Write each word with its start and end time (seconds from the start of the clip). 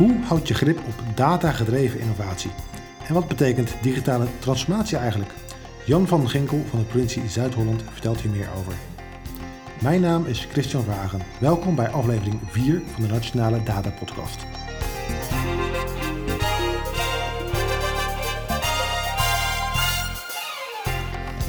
Hoe 0.00 0.16
houd 0.24 0.48
je 0.48 0.54
grip 0.54 0.78
op 0.78 1.16
data-gedreven 1.16 2.00
innovatie? 2.00 2.50
En 3.06 3.14
wat 3.14 3.28
betekent 3.28 3.74
digitale 3.82 4.26
transformatie 4.38 4.96
eigenlijk? 4.96 5.30
Jan 5.84 6.06
van 6.06 6.28
Ginkel 6.28 6.64
van 6.68 6.78
de 6.78 6.84
provincie 6.84 7.28
Zuid-Holland 7.28 7.82
vertelt 7.92 8.20
hier 8.20 8.30
meer 8.30 8.48
over. 8.58 8.72
Mijn 9.80 10.00
naam 10.00 10.26
is 10.26 10.48
Christian 10.52 10.84
Wagen. 10.84 11.20
Welkom 11.40 11.74
bij 11.74 11.88
aflevering 11.88 12.40
4 12.46 12.82
van 12.92 13.02
de 13.02 13.08
Nationale 13.08 13.62
Data 13.62 13.90
Podcast. 13.90 14.46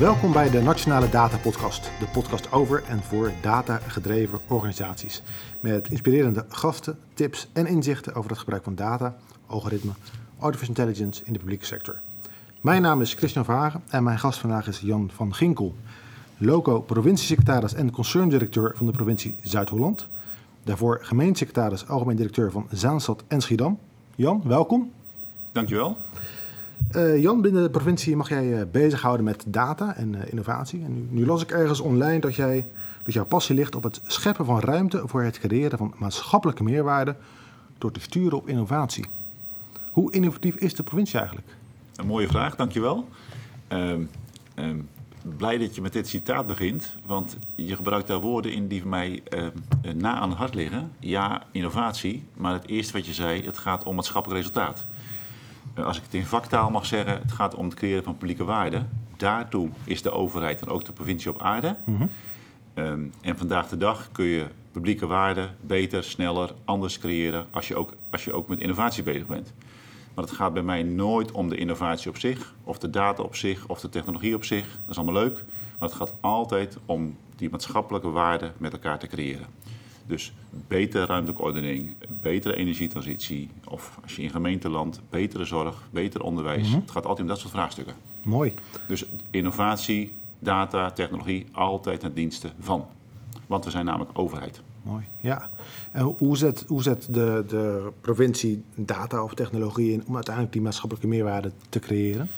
Welkom 0.02 0.32
bij 0.32 0.50
de 0.50 0.62
Nationale 0.62 1.10
Data 1.10 1.38
Podcast, 1.38 1.92
de 2.00 2.06
podcast 2.14 2.52
over 2.52 2.84
en 2.88 3.04
voor 3.04 3.32
data-gedreven 3.42 4.40
organisaties. 4.48 5.22
Met 5.60 5.90
inspirerende 5.90 6.46
gasten, 6.50 7.00
tips 7.14 7.48
en 7.54 7.68
inzichten 7.68 8.14
over 8.16 8.30
het 8.30 8.40
gebruik 8.40 8.64
van 8.64 8.76
data, 8.76 9.16
algoritme, 9.46 9.92
artificial 10.40 10.76
intelligence 10.76 11.24
in 11.26 11.34
de 11.34 11.40
publieke 11.40 11.66
sector. 11.66 12.00
Mijn 12.62 12.82
naam 12.82 13.02
is 13.02 13.14
Christian 13.14 13.46
Vagen 13.46 13.84
en 13.90 14.04
mijn 14.04 14.20
gast 14.20 14.40
vandaag 14.40 14.68
is 14.68 14.80
Jan 14.80 15.10
van 15.14 15.34
Ginkel, 15.34 15.76
loco 16.38 16.82
provinciesecretaris 16.82 17.74
en 17.74 17.92
concerndirecteur 17.92 18.72
van 18.76 18.86
de 18.86 18.92
provincie 18.92 19.36
Zuid-Holland. 19.44 20.08
Daarvoor 20.64 21.00
gemeentesecretaris, 21.02 21.88
algemeen 21.88 22.16
directeur 22.16 22.52
van 22.52 22.68
Zaanstad 22.72 23.24
en 23.28 23.42
Schiedam. 23.42 23.80
Jan, 24.16 24.42
welkom. 24.46 24.92
Dankjewel. 25.52 25.98
Uh, 26.96 27.22
Jan, 27.22 27.42
binnen 27.42 27.64
de 27.64 27.70
provincie 27.70 28.16
mag 28.16 28.30
jij 28.30 28.46
je 28.46 28.68
bezighouden 28.72 29.26
met 29.26 29.44
data 29.48 29.96
en 29.96 30.14
uh, 30.14 30.20
innovatie. 30.26 30.84
En 30.84 31.08
nu, 31.12 31.26
las 31.26 31.42
ik 31.42 31.52
ergens 31.52 31.80
online 31.80 32.20
dat, 32.20 32.36
jij, 32.36 32.66
dat 33.04 33.14
jouw 33.14 33.26
passie 33.26 33.56
ligt 33.56 33.76
op 33.76 33.84
het 33.84 34.02
scheppen 34.04 34.46
van 34.46 34.60
ruimte 34.60 35.04
voor 35.06 35.24
het 35.24 35.40
creëren 35.40 35.78
van 35.78 35.94
maatschappelijke 35.98 36.64
meerwaarde 36.64 37.16
door 37.78 37.92
te 37.92 38.00
sturen 38.00 38.38
op 38.38 38.48
innovatie. 38.48 39.06
Hoe 39.92 40.12
innovatief 40.12 40.56
is 40.56 40.76
de 40.76 40.84
provincie 40.84 41.20
eigenlijk? 41.20 41.48
Een 41.96 42.08
mooie 42.08 42.28
vraag, 42.28 42.56
dankjewel. 42.56 43.08
Uh, 43.70 43.94
blij 45.38 45.58
dat 45.58 45.76
je 45.76 45.82
met 45.82 45.94
dit 45.94 46.08
citaat 46.08 46.46
begint, 46.46 46.96
want 47.06 47.38
je 47.56 47.76
gebruikt 47.76 48.08
daar 48.08 48.22
woorden 48.22 48.54
in 48.54 48.68
die 48.68 48.86
mij 48.86 49.24
na 49.96 50.16
aan 50.16 50.30
het 50.30 50.38
hart 50.38 50.56
liggen. 50.56 50.92
Ja, 51.00 51.44
innovatie, 51.52 52.24
maar 52.34 52.54
het 52.54 52.68
eerste 52.68 52.94
wat 52.94 53.06
je 53.06 53.14
zei, 53.14 53.46
het 53.46 53.58
gaat 53.58 53.84
om 53.84 53.96
maatschappelijk 53.96 54.40
resultaat. 54.40 54.86
Eh, 55.74 55.86
als 55.86 55.98
ik 55.98 56.04
het 56.04 56.14
in 56.14 56.26
vaktaal 56.26 56.70
mag 56.70 56.86
zeggen, 56.86 57.20
het 57.22 57.32
gaat 57.32 57.56
om 57.56 57.66
het 57.66 57.74
creëren 57.74 58.04
van 58.04 58.18
publieke 58.18 58.44
waarden. 58.44 58.90
Daartoe 59.18 59.70
is 59.84 60.02
de 60.02 60.12
overheid 60.12 60.62
en 60.62 60.68
ook 60.68 60.86
de 60.86 60.92
provincie 60.92 61.30
op 61.30 61.42
aarde. 61.42 61.76
Mhm. 61.84 62.06
Ehm, 62.74 63.02
en 63.22 63.38
vandaag 63.38 63.68
de 63.68 63.78
dag 63.78 64.10
kun 64.12 64.26
je 64.26 64.46
publieke 64.72 65.08
waarden 65.08 65.56
beter, 65.62 66.04
sneller, 66.04 66.54
anders 66.66 67.00
creëren 67.00 67.46
als 67.52 67.68
je, 67.68 67.76
ook, 67.76 67.94
als 68.10 68.24
je 68.24 68.34
ook 68.34 68.48
met 68.48 68.60
innovatie 68.60 69.04
bezig 69.04 69.28
bent. 69.28 69.54
Maar 70.14 70.24
het 70.26 70.34
gaat 70.34 70.54
bij 70.54 70.64
mij 70.64 70.84
nooit 70.84 71.32
om 71.32 71.50
de 71.50 71.58
innovatie 71.58 72.10
op 72.10 72.18
zich, 72.18 72.54
of 72.64 72.80
de 72.80 72.90
data 72.90 73.24
op 73.24 73.36
zich, 73.36 73.68
of 73.68 73.80
de 73.80 73.90
technologie 73.90 74.36
op 74.36 74.44
zich. 74.44 74.66
Dat 74.66 74.90
is 74.90 74.98
allemaal 74.98 75.24
leuk. 75.24 75.44
Maar 75.80 75.90
het 75.90 75.98
gaat 75.98 76.14
altijd 76.20 76.78
om 76.86 77.16
die 77.36 77.50
maatschappelijke 77.50 78.10
waarden 78.10 78.54
met 78.58 78.74
elkaar 78.74 79.00
te 79.00 79.08
creëren. 79.08 79.46
Dus 80.12 80.34
betere 80.68 81.06
ruimtelijke 81.06 81.44
ordening, 81.44 81.96
betere 82.22 82.56
energietransitie, 82.56 83.50
of 83.68 84.00
als 84.04 84.16
je 84.16 84.22
in 84.22 84.30
gemeenteland, 84.30 85.00
betere 85.10 85.46
zorg, 85.46 85.84
beter 85.90 86.24
onderwijs. 86.24 86.68
Mhm. 86.68 86.80
Het 86.80 86.92
gaat 86.92 87.06
altijd 87.06 87.22
om 87.22 87.28
dat 87.28 87.40
soort 87.40 87.52
vraagstukken. 87.52 87.96
Mooi. 88.22 88.54
Dus 88.88 89.06
innovatie, 89.30 90.12
data, 90.40 90.92
technologie, 90.92 91.46
altijd 91.52 92.00
ten 92.00 92.14
dienste 92.14 92.52
van. 92.60 92.86
Want 93.48 93.66
we 93.66 93.72
zijn 93.72 93.86
namelijk 93.86 94.12
overheid. 94.14 94.62
Mooi, 94.82 95.04
ja. 95.20 95.50
En 95.92 96.04
hoe 96.18 96.38
zet, 96.38 96.64
hoe 96.68 96.84
zet 96.84 97.08
de, 97.10 97.44
de 97.48 97.92
provincie 98.02 98.64
data 98.76 99.24
of 99.24 99.34
technologie 99.34 99.92
in 99.92 100.04
om 100.08 100.16
uiteindelijk 100.16 100.54
die 100.54 100.62
maatschappelijke 100.62 101.08
meerwaarde 101.08 101.52
te 101.70 101.80
creëren? 101.80 102.30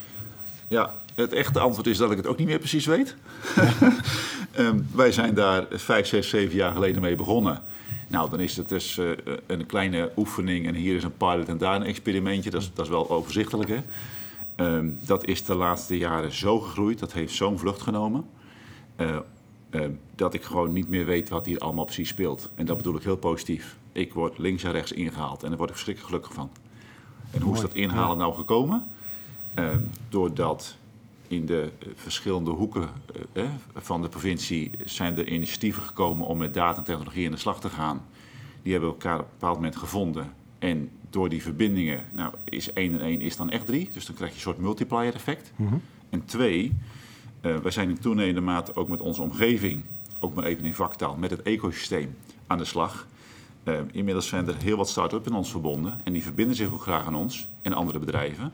Ja, 0.67 0.94
het 1.16 1.33
echte 1.33 1.59
antwoord 1.59 1.88
is 1.88 1.97
dat 1.97 2.12
ik 2.12 2.17
het 2.17 2.28
ook 2.28 2.38
niet 2.38 2.47
meer 2.47 2.59
precies 2.59 2.85
weet. 2.85 3.16
Ehm, 4.53 4.80
wij 4.96 5.12
zijn 5.12 5.34
daar 5.34 5.66
vijf, 5.72 6.08
zes, 6.08 6.30
zeven 6.30 6.56
jaar 6.56 6.74
geleden 6.74 7.02
mee 7.02 7.16
begonnen. 7.16 7.62
Nou, 8.08 8.30
dan 8.30 8.40
is 8.40 8.58
het 8.58 8.69
dus 8.69 8.97
uh, 8.97 9.12
een 9.47 9.66
kleine 9.66 10.12
oefening 10.18 10.68
en 10.68 10.75
hier 10.75 10.96
is 10.96 11.03
een 11.03 11.18
pilot 11.18 11.47
en 11.47 11.58
daar 11.58 11.75
een 11.75 11.84
experimentje. 11.84 12.50
Dat 12.50 12.62
is, 12.62 12.72
dat 12.74 12.86
is 12.86 12.92
wel 12.92 13.09
overzichtelijk, 13.09 13.69
hè? 13.69 13.80
Um, 14.56 14.97
dat 15.06 15.25
is 15.25 15.44
de 15.44 15.56
laatste 15.56 15.97
jaren 15.97 16.31
zo 16.31 16.59
gegroeid, 16.59 17.00
dat 17.00 17.13
heeft 17.13 17.34
zo'n 17.34 17.59
vlucht 17.59 17.81
genomen... 17.81 18.25
Uh, 18.97 19.18
uh, 19.72 19.81
dat 20.16 20.34
ik 20.34 20.44
gewoon 20.44 20.74
niet 20.74 20.90
meer 20.90 21.06
weet 21.06 21.30
wat 21.30 21.46
hier 21.46 21.59
allemaal 21.59 21.86
precies 21.86 22.09
speelt. 22.09 22.50
En 22.56 22.66
dat 22.66 22.78
bedoel 22.78 22.96
ik 22.96 23.03
heel 23.03 23.18
positief. 23.18 23.75
Ik 23.92 24.13
word 24.13 24.38
links 24.38 24.63
en 24.63 24.72
rechts 24.72 24.92
ingehaald 24.92 25.44
en 25.44 25.50
daar 25.50 25.58
word 25.58 25.69
ik 25.69 25.75
verschrikkelijk 25.75 26.13
gelukkig 26.13 26.34
van. 26.34 26.50
En 27.31 27.42
hoe 27.42 27.56
is 27.56 27.62
dat 27.62 27.74
inhalen 27.74 28.18
nou 28.18 28.34
gekomen? 28.34 28.84
doordat 30.09 30.75
in 31.35 31.45
de 31.45 31.71
eh, 31.79 31.88
verschillende 31.95 32.51
hoeken 32.51 32.89
eh, 33.33 33.44
van 33.75 34.01
de 34.01 34.09
provincie 34.09 34.71
zijn 34.85 35.17
er 35.17 35.27
initiatieven 35.27 35.83
gekomen 35.83 36.27
om 36.27 36.38
met 36.38 36.53
data 36.53 36.77
en 36.77 36.83
technologie 36.83 37.25
in 37.25 37.31
de 37.31 37.38
slag 37.38 37.59
te 37.59 37.69
gaan. 37.69 38.05
Die 38.61 38.71
hebben 38.71 38.89
elkaar 38.89 39.19
op 39.19 39.25
een 39.25 39.31
bepaald 39.31 39.55
moment 39.55 39.75
gevonden. 39.75 40.33
En 40.59 40.89
door 41.09 41.29
die 41.29 41.41
verbindingen, 41.41 42.05
nou, 42.11 42.33
is 42.44 42.73
1 42.73 42.94
en 42.94 43.01
1 43.01 43.21
is 43.21 43.35
dan 43.35 43.49
echt 43.49 43.66
3. 43.66 43.89
Dus 43.94 44.05
dan 44.05 44.16
krijg 44.16 44.31
je 44.31 44.35
een 44.35 44.41
soort 44.41 44.57
multiplier 44.57 45.13
effect. 45.13 45.51
Mhm. 45.55 45.75
En 46.09 46.25
twee, 46.25 46.73
uh, 47.41 47.57
wij 47.57 47.71
zijn 47.71 47.89
in 47.89 48.00
toenemende 48.00 48.41
mate 48.41 48.75
ook 48.75 48.89
met 48.89 49.01
onze 49.01 49.21
omgeving, 49.21 49.83
ook 50.19 50.33
maar 50.33 50.44
even 50.44 50.65
in 50.65 50.73
vaktaal, 50.73 51.15
met 51.15 51.31
het 51.31 51.41
ecosysteem 51.41 52.15
aan 52.47 52.57
de 52.57 52.65
slag. 52.65 53.07
Uh, 53.63 53.79
inmiddels 53.91 54.27
zijn 54.27 54.47
er 54.47 54.55
heel 54.55 54.77
wat 54.77 54.89
start-ups 54.89 55.27
in 55.27 55.33
ons 55.33 55.51
verbonden. 55.51 56.00
En 56.03 56.13
die 56.13 56.23
verbinden 56.23 56.55
zich 56.55 56.71
ook 56.71 56.81
graag 56.81 57.05
aan 57.05 57.15
ons 57.15 57.47
en 57.61 57.73
andere 57.73 58.00
bedrijven 58.00 58.51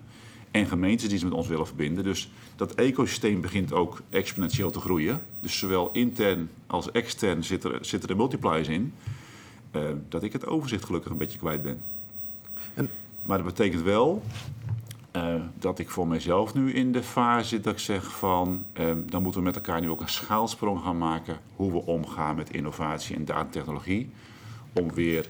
en 0.51 0.67
gemeentes 0.67 1.09
die 1.09 1.17
ze 1.17 1.25
met 1.25 1.33
ons 1.33 1.47
willen 1.47 1.67
verbinden. 1.67 2.03
Dus 2.03 2.29
dat 2.55 2.75
ecosysteem 2.75 3.41
begint 3.41 3.73
ook 3.73 4.01
exponentieel 4.09 4.71
te 4.71 4.79
groeien. 4.79 5.21
Dus 5.39 5.57
zowel 5.57 5.89
intern 5.91 6.49
als 6.67 6.91
extern 6.91 7.43
zitten 7.43 7.73
er, 7.73 7.85
zitten 7.85 8.09
er 8.09 8.15
multipliers 8.15 8.67
in. 8.67 8.93
Uh, 9.75 9.81
dat 10.09 10.23
ik 10.23 10.33
het 10.33 10.45
overzicht 10.45 10.85
gelukkig 10.85 11.11
een 11.11 11.17
beetje 11.17 11.37
kwijt 11.37 11.61
ben. 11.61 11.81
En... 12.73 12.89
Maar 13.21 13.37
dat 13.37 13.47
betekent 13.47 13.83
wel 13.83 14.23
uh, 15.15 15.35
dat 15.59 15.79
ik 15.79 15.89
voor 15.89 16.07
mezelf 16.07 16.53
nu 16.53 16.73
in 16.73 16.91
de 16.91 17.03
fase 17.03 17.47
zit 17.47 17.63
dat 17.63 17.73
ik 17.73 17.79
zeg 17.79 18.17
van... 18.17 18.65
Uh, 18.79 18.91
dan 19.05 19.21
moeten 19.21 19.41
we 19.41 19.47
met 19.47 19.55
elkaar 19.55 19.81
nu 19.81 19.89
ook 19.89 20.01
een 20.01 20.09
schaalsprong 20.09 20.81
gaan 20.81 20.97
maken... 20.97 21.39
hoe 21.55 21.71
we 21.71 21.85
omgaan 21.85 22.35
met 22.35 22.53
innovatie 22.53 23.15
en 23.15 23.25
datatechnologie. 23.25 24.09
Om 24.73 24.93
weer 24.93 25.29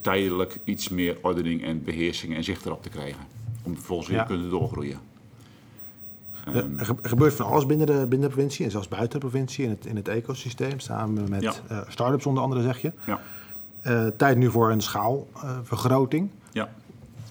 tijdelijk 0.00 0.58
iets 0.64 0.88
meer 0.88 1.16
ordening 1.22 1.64
en 1.64 1.84
beheersing 1.84 2.34
en 2.34 2.44
zicht 2.44 2.66
erop 2.66 2.82
te 2.82 2.88
krijgen 2.88 3.36
om 3.66 3.74
vervolgens 3.74 4.08
weer 4.08 4.20
te 4.20 4.26
kunnen 4.26 4.50
doorgroeien. 4.50 4.98
Um, 6.54 6.78
er 6.78 6.96
gebeurt 7.02 7.34
van 7.34 7.46
alles 7.46 7.66
binnen 7.66 7.86
de, 7.86 7.92
binnen 7.92 8.28
de 8.28 8.34
provincie 8.34 8.64
en 8.64 8.70
zelfs 8.70 8.88
buiten 8.88 9.20
de 9.20 9.26
provincie 9.26 9.64
in 9.64 9.70
het, 9.70 9.86
in 9.86 9.96
het 9.96 10.08
ecosysteem, 10.08 10.80
samen 10.80 11.30
met 11.30 11.42
ja. 11.42 11.52
uh, 11.70 11.80
start-ups 11.88 12.26
onder 12.26 12.42
andere, 12.42 12.62
zeg 12.62 12.80
je. 12.80 12.92
Ja. 13.06 13.20
Uh, 13.82 14.06
tijd 14.16 14.36
nu 14.36 14.50
voor 14.50 14.70
een 14.70 14.80
schaalvergroting. 14.80 16.28
Uh, 16.28 16.52
ja. 16.52 16.72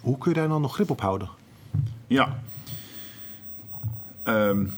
Hoe 0.01 0.17
kun 0.17 0.31
je 0.31 0.37
daar 0.37 0.47
dan 0.47 0.61
nog 0.61 0.73
grip 0.73 0.89
op 0.89 1.01
houden? 1.01 1.29
Ja, 2.07 2.39
um, 4.23 4.73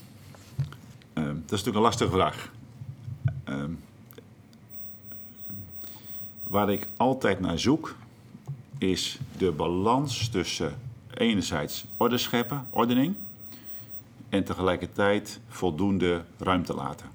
dat 1.14 1.26
is 1.26 1.34
natuurlijk 1.50 1.76
een 1.76 1.82
lastige 1.82 2.12
vraag. 2.12 2.52
Um, 3.50 3.80
waar 6.44 6.70
ik 6.70 6.88
altijd 6.98 7.40
naar 7.40 7.60
zoek, 7.60 7.96
is 8.78 9.20
de 9.38 9.52
balans 9.52 10.30
tussen 10.30 10.76
enerzijds 11.18 11.86
orde 11.98 12.18
scheppen, 12.18 12.68
ordening, 12.70 13.16
en 14.30 14.44
tegelijkertijd 14.44 15.40
voldoende 15.50 16.24
ruimte 16.38 16.74
laten. 16.74 17.10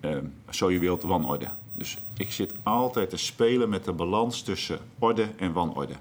Uh, 0.00 0.16
zo 0.50 0.70
je 0.70 0.78
wilt 0.78 1.02
wanorde. 1.02 1.46
Dus 1.74 1.96
ik 2.16 2.32
zit 2.32 2.54
altijd 2.62 3.10
te 3.10 3.16
spelen 3.16 3.68
met 3.68 3.84
de 3.84 3.92
balans 3.92 4.42
tussen 4.42 4.78
orde 4.98 5.28
en 5.36 5.52
wanorde. 5.52 5.94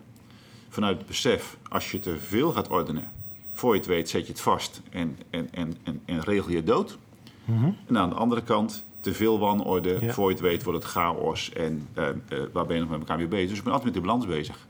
Vanuit 0.69 0.97
het 0.97 1.07
besef, 1.07 1.57
als 1.69 1.91
je 1.91 2.00
te 2.00 2.18
veel 2.19 2.51
gaat 2.51 2.68
ordenen, 2.68 3.07
voor 3.53 3.73
je 3.73 3.79
het 3.79 3.88
weet 3.88 4.09
zet 4.09 4.25
je 4.25 4.31
het 4.31 4.41
vast 4.41 4.81
en, 4.89 5.18
en, 5.29 5.47
en, 5.51 5.77
en, 5.83 6.01
en 6.06 6.21
regel 6.21 6.51
je 6.51 6.63
dood. 6.63 6.97
Mm 7.45 7.77
En 7.88 7.97
aan 7.97 8.09
de 8.09 8.15
andere 8.15 8.44
kant, 8.44 8.83
te 9.00 9.13
veel 9.13 9.39
wanorde, 9.39 10.12
voor 10.12 10.27
je 10.27 10.33
het 10.33 10.44
weet 10.44 10.63
wordt 10.63 10.83
het 10.83 10.91
chaos 10.91 11.53
en 11.53 11.88
uh, 11.97 12.07
uh, 12.29 12.39
waar 12.51 12.65
ben 12.65 12.75
je 12.75 12.81
nog 12.81 12.91
met 12.91 13.00
elkaar 13.00 13.18
mee 13.18 13.27
bezig. 13.27 13.50
Dus 13.50 13.57
ik 13.57 13.63
ben 13.63 13.73
altijd 13.73 13.94
met 13.94 14.01
die 14.01 14.12
balans 14.12 14.27
bezig. 14.27 14.68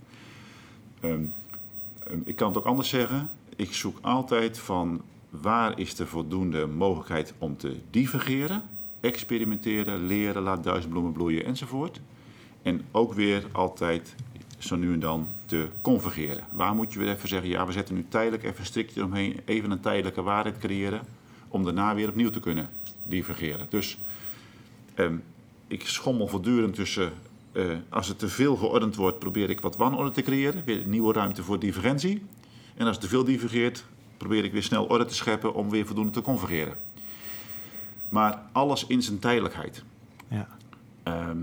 Um, 1.04 1.10
Ehm, 1.10 1.24
ik 2.24 2.36
kan 2.36 2.48
het 2.48 2.58
ook 2.58 2.66
anders 2.66 2.90
zeggen. 2.90 3.30
Ik 3.56 3.74
zoek 3.74 3.98
altijd 4.02 4.60
van 4.60 5.02
waar 5.30 5.80
is 5.80 6.00
er 6.00 6.08
voldoende 6.08 6.68
mogelijkheid 6.68 7.34
om 7.38 7.58
te 7.58 7.76
divergeren, 7.90 8.64
experimenteren, 9.00 10.06
leren, 10.06 10.42
laat 10.42 10.64
duizend 10.64 10.92
bloemen 10.92 11.12
bloeien 11.12 11.46
enzovoort. 11.46 12.00
En 12.62 12.82
ook 12.92 13.14
weer 13.14 13.46
altijd 13.52 14.16
zo 14.58 14.76
nu 14.76 14.94
en 14.94 15.00
dan 15.00 15.28
te 15.46 15.68
convergeren. 15.82 16.44
Waar 16.52 16.76
moet 16.76 16.94
je 16.94 17.00
weer 17.00 17.10
even 17.10 17.30
zeggen, 17.30 17.50
ja, 17.50 17.66
we 17.66 17.72
zetten 17.72 17.96
nu 17.96 18.06
tijdelijk 18.10 18.44
even 18.44 18.66
strikt 18.66 19.02
omheen, 19.02 19.40
even 19.46 19.72
een 19.72 19.80
tijdelijke 19.80 20.22
waarheid 20.22 20.58
creëren, 20.58 21.02
om 21.48 21.64
daarna 21.64 21.96
weer 21.96 22.10
opnieuw 22.10 22.30
te 22.30 22.40
kunnen 22.40 22.70
divergeren. 23.04 23.66
Dus 23.70 23.98
um, 24.96 25.24
ik 25.68 25.88
schommel 25.88 26.28
voortdurend 26.28 26.76
tussen 26.76 27.12
eh, 27.52 27.64
als 27.90 28.08
het 28.08 28.20
te 28.20 28.28
veel 28.30 28.56
geordend 28.56 28.96
wordt, 28.96 29.20
probeer 29.20 29.50
ik 29.50 29.62
wat 29.62 29.76
wanorde 29.76 30.12
te 30.12 30.22
creëren. 30.22 30.64
Weer 30.66 30.86
nieuwe 30.86 31.14
ruimte 31.14 31.44
voor 31.44 31.60
divergentie. 31.60 32.24
En 32.76 32.86
als 32.86 32.96
het 32.96 33.02
te 33.04 33.10
veel 33.12 33.24
divergeert, 33.24 33.86
probeer 34.18 34.44
ik 34.44 34.52
weer 34.52 34.64
snel 34.64 34.86
orde 34.86 35.06
te 35.06 35.16
scheppen 35.16 35.54
om 35.54 35.70
weer 35.70 35.86
voldoende 35.86 36.12
te 36.12 36.22
convergeren. 36.22 36.78
Maar 38.10 38.42
alles 38.52 38.86
in 38.88 39.02
zijn 39.02 39.20
tijdelijkheid. 39.20 39.84
Ja. 40.28 40.48
Ehm, 41.04 41.38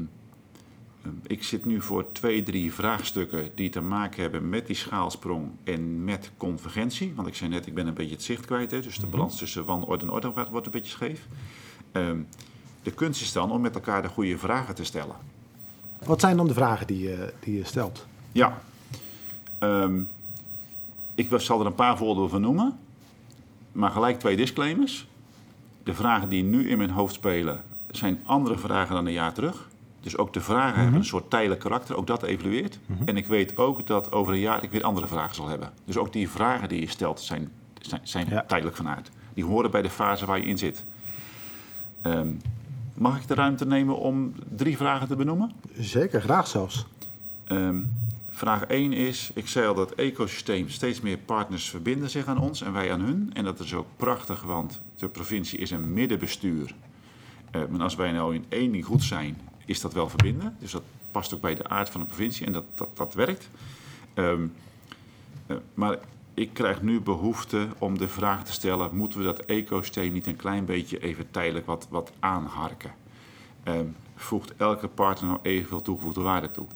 ik 1.27 1.43
zit 1.43 1.65
nu 1.65 1.83
voor 1.83 2.13
twee, 2.13 2.43
drie 2.43 2.73
vraagstukken 2.75 3.51
die 3.55 3.71
te 3.71 3.81
maken 3.81 4.23
hebben 4.23 4.49
met 4.49 4.67
die 4.67 4.77
schaalsprong 4.77 5.51
en 5.65 6.05
met 6.05 6.31
convergentie. 6.37 7.13
Want 7.15 7.29
ik 7.29 7.35
zei 7.35 7.51
net, 7.51 7.67
ik 7.67 7.75
ben 7.75 7.87
een 7.87 7.95
beetje 7.95 8.15
het 8.15 8.23
zicht 8.23 8.47
kwijt. 8.47 8.71
Hè, 8.71 8.81
dus 8.81 8.97
de 8.97 9.03
Mhm. 9.07 9.11
balans 9.11 9.39
tussen 9.39 9.65
wanorde 9.65 10.05
en 10.05 10.11
orde 10.11 10.33
wordt 10.51 10.67
een 10.67 10.73
beetje 10.73 10.91
scheef. 10.91 11.27
Ehm, 11.93 12.19
de 12.83 12.91
kunst 12.91 13.21
is 13.21 13.33
dan 13.33 13.51
om 13.53 13.61
met 13.61 13.75
elkaar 13.75 14.03
de 14.03 14.09
goede 14.09 14.39
vragen 14.39 14.75
te 14.75 14.85
stellen. 14.85 15.17
Wat 16.05 16.21
zijn 16.21 16.37
dan 16.37 16.47
de 16.47 16.55
vragen 16.55 16.87
die 16.87 17.03
je, 17.03 17.33
die 17.41 17.57
je 17.57 17.65
stelt? 17.65 18.07
Ja. 18.33 18.61
Ehm, 19.59 20.01
ik 21.15 21.29
zal 21.37 21.61
er 21.61 21.67
een 21.67 21.75
paar 21.75 21.97
voorbeelden 21.97 22.31
van 22.31 22.41
noemen. 22.41 22.79
Maar 23.73 23.91
gelijk 23.91 24.19
twee 24.19 24.37
disclaimers. 24.37 25.07
De 25.83 25.95
vragen 25.95 26.29
die 26.29 26.43
nu 26.43 26.69
in 26.69 26.79
mijn 26.79 26.91
hoofd 26.91 27.15
spelen 27.15 27.63
zijn 27.91 28.21
andere 28.25 28.59
vragen 28.59 28.95
dan 28.95 29.07
een 29.07 29.13
jaar 29.13 29.33
terug. 29.33 29.69
Dus 30.01 30.17
ook 30.17 30.33
de 30.33 30.41
vragen 30.41 30.81
hebben 30.81 30.99
een 30.99 31.05
soort 31.05 31.31
tijdelijk 31.31 31.61
karakter. 31.61 31.97
Ook 31.97 32.07
dat 32.07 32.23
evolueert. 32.23 32.79
En 33.05 33.17
ik 33.17 33.27
weet 33.27 33.57
ook 33.57 33.87
dat 33.87 34.13
over 34.13 34.33
een 34.33 34.39
jaar 34.39 34.63
ik 34.65 34.71
weer 34.71 34.83
andere 34.83 35.07
vragen 35.07 35.35
zal 35.35 35.49
hebben. 35.49 35.73
Dus 35.85 35.97
ook 35.97 36.13
die 36.13 36.29
vragen 36.29 36.69
die 36.69 36.81
je 36.81 36.89
stelt 36.89 37.21
zijn, 37.21 37.51
zijn, 37.81 38.01
zijn 38.05 38.27
Ja. 38.29 38.45
tijdelijk 38.47 38.77
van 38.77 38.89
aard. 38.89 39.11
Die 39.35 39.45
horen 39.45 39.71
bij 39.71 39.83
de 39.83 39.91
fase 39.91 40.27
waar 40.27 40.39
je 40.39 40.45
in 40.47 40.59
zit. 40.59 40.85
Ehm, 42.03 42.29
mag 42.99 43.21
ik 43.21 43.29
de 43.29 43.35
ruimte 43.35 43.67
nemen 43.67 43.99
om 43.99 44.35
drie 44.57 44.77
vragen 44.77 45.09
te 45.09 45.17
benoemen? 45.17 45.53
Zeker, 45.79 46.21
graag 46.21 46.47
zelfs. 46.47 46.87
Ehm, 47.45 47.77
vraag 48.31 48.65
1 48.67 48.93
is, 48.93 49.31
ik 49.35 49.49
zei 49.49 49.67
al 49.67 49.75
dat 49.75 49.93
ecosysteem 49.93 50.69
steeds 50.69 51.01
meer 51.01 51.19
partners 51.19 51.71
verbinden 51.71 52.11
zich 52.11 52.27
aan 52.27 52.39
ons 52.39 52.63
en 52.63 52.73
wij 52.73 52.93
aan 52.93 53.01
hun. 53.01 53.31
En 53.35 53.45
dat 53.45 53.61
is 53.61 53.75
ook 53.75 53.87
prachtig, 53.97 54.43
want 54.43 54.81
de 54.97 55.09
provincie 55.09 55.59
is 55.59 55.71
een 55.71 55.93
middenbestuur. 55.93 56.75
Uh, 57.53 57.63
maar 57.71 57.81
als 57.81 57.95
wij 57.95 58.13
nou 58.13 58.35
in 58.35 58.45
één 58.49 58.73
ding 58.73 58.85
goed 58.85 59.03
zijn, 59.03 59.39
is 59.65 59.81
dat 59.81 59.93
wel 59.93 60.09
verbinden. 60.09 60.57
Dus 60.59 60.71
dat 60.71 60.83
past 61.11 61.35
ook 61.35 61.41
bij 61.41 61.55
de 61.55 61.69
aard 61.69 61.91
van 61.91 62.01
de 62.01 62.07
provincie 62.07 62.47
en 62.47 62.53
dat, 62.53 62.65
dat, 62.75 62.89
dat 62.95 63.15
werkt. 63.15 63.49
Ehm, 64.15 64.47
uh, 65.47 65.57
maar 65.75 65.99
ik 66.39 66.53
krijg 66.53 66.83
nu 66.83 67.01
behoefte 67.01 67.69
om 67.79 67.99
de 67.99 68.09
vraag 68.09 68.45
te 68.45 68.53
stellen, 68.53 68.97
moeten 68.97 69.19
we 69.19 69.25
dat 69.25 69.41
ecosysteem 69.41 70.13
niet 70.13 70.27
een 70.27 70.37
klein 70.37 70.65
beetje 70.65 70.99
even 70.99 71.31
tijdelijk 71.31 71.67
wat, 71.67 71.87
wat 71.91 72.13
aanharken? 72.19 72.95
Um, 73.65 73.97
voegt 74.15 74.57
elke 74.57 74.89
partner 74.89 75.31
nou 75.31 75.41
evenveel 75.43 75.83
toegevoegde 75.83 76.21
waarde 76.21 76.51
toe? 76.51 76.67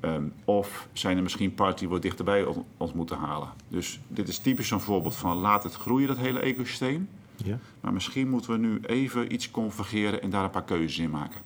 Um, 0.00 0.32
of 0.44 0.88
zijn 0.92 1.16
er 1.16 1.22
misschien 1.22 1.54
partners 1.54 1.80
die 1.80 1.88
wat 1.88 2.02
dichterbij 2.02 2.46
ons, 2.76 2.92
moeten 2.92 3.16
halen? 3.16 3.48
Dus 3.68 4.00
dit 4.08 4.28
is 4.28 4.38
typisch 4.38 4.68
zo'n 4.68 4.80
voorbeeld 4.80 5.16
van 5.16 5.36
laat 5.36 5.62
het 5.62 5.74
groeien, 5.74 6.08
dat 6.08 6.18
hele 6.18 6.40
ecosysteem. 6.40 7.08
Ja. 7.36 7.58
Maar 7.80 7.92
misschien 7.92 8.28
moeten 8.28 8.50
we 8.50 8.58
nu 8.58 8.80
even 8.80 9.32
iets 9.32 9.50
convergeren 9.50 10.22
en 10.22 10.30
daar 10.30 10.44
een 10.44 10.50
paar 10.50 10.64
keuzes 10.64 10.98
in 10.98 11.10
maken. 11.10 11.40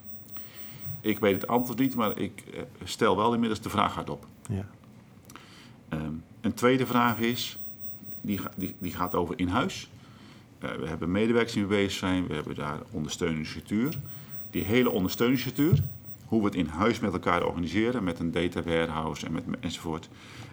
Ik 1.00 1.18
weet 1.18 1.34
het 1.34 1.46
antwoord 1.46 1.78
niet, 1.78 1.94
maar 1.94 2.18
ik 2.18 2.44
uh, 2.54 2.60
stel 2.84 3.16
wel 3.16 3.32
inmiddels 3.32 3.60
de 3.60 3.70
vraag 3.70 3.94
hardop. 3.94 4.26
Ja. 4.48 4.66
Um, 5.88 6.22
een 6.42 6.54
tweede 6.54 6.86
vraag 6.86 7.18
is, 7.18 7.58
die, 8.20 8.40
die, 8.56 8.74
die 8.78 8.92
gaat 8.92 9.14
over 9.14 9.38
in 9.38 9.48
huis. 9.48 9.88
Uh, 10.64 10.70
we 10.70 10.88
hebben 10.88 11.10
medewerkers 11.10 11.52
die 11.52 11.64
bezig 11.64 11.92
zijn, 11.92 12.26
we 12.26 12.34
hebben 12.34 12.54
daar 12.54 12.78
ondersteuningsstructuur. 12.90 13.94
Die 14.50 14.64
hele 14.64 14.90
ondersteuningsstructuur, 14.90 15.82
hoe 16.26 16.40
we 16.40 16.46
het 16.46 16.54
in 16.54 16.66
huis 16.66 17.00
met 17.00 17.12
elkaar 17.12 17.46
organiseren, 17.46 18.04
met 18.04 18.18
een 18.18 18.32
data 18.32 18.62
warehouse 18.62 19.26
en 19.26 19.32
met, 19.32 19.44
enzovoort, 19.60 20.08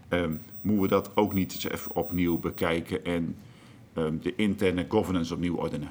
um, 0.10 0.42
moeten 0.62 0.84
we 0.84 0.88
dat 0.88 1.12
ook 1.16 1.34
niet 1.34 1.68
even 1.72 1.96
opnieuw 1.96 2.38
bekijken 2.38 3.06
en 3.06 3.36
um, 3.98 4.20
de 4.22 4.36
interne 4.36 4.86
governance 4.90 5.34
opnieuw 5.34 5.56
ordenen. 5.56 5.90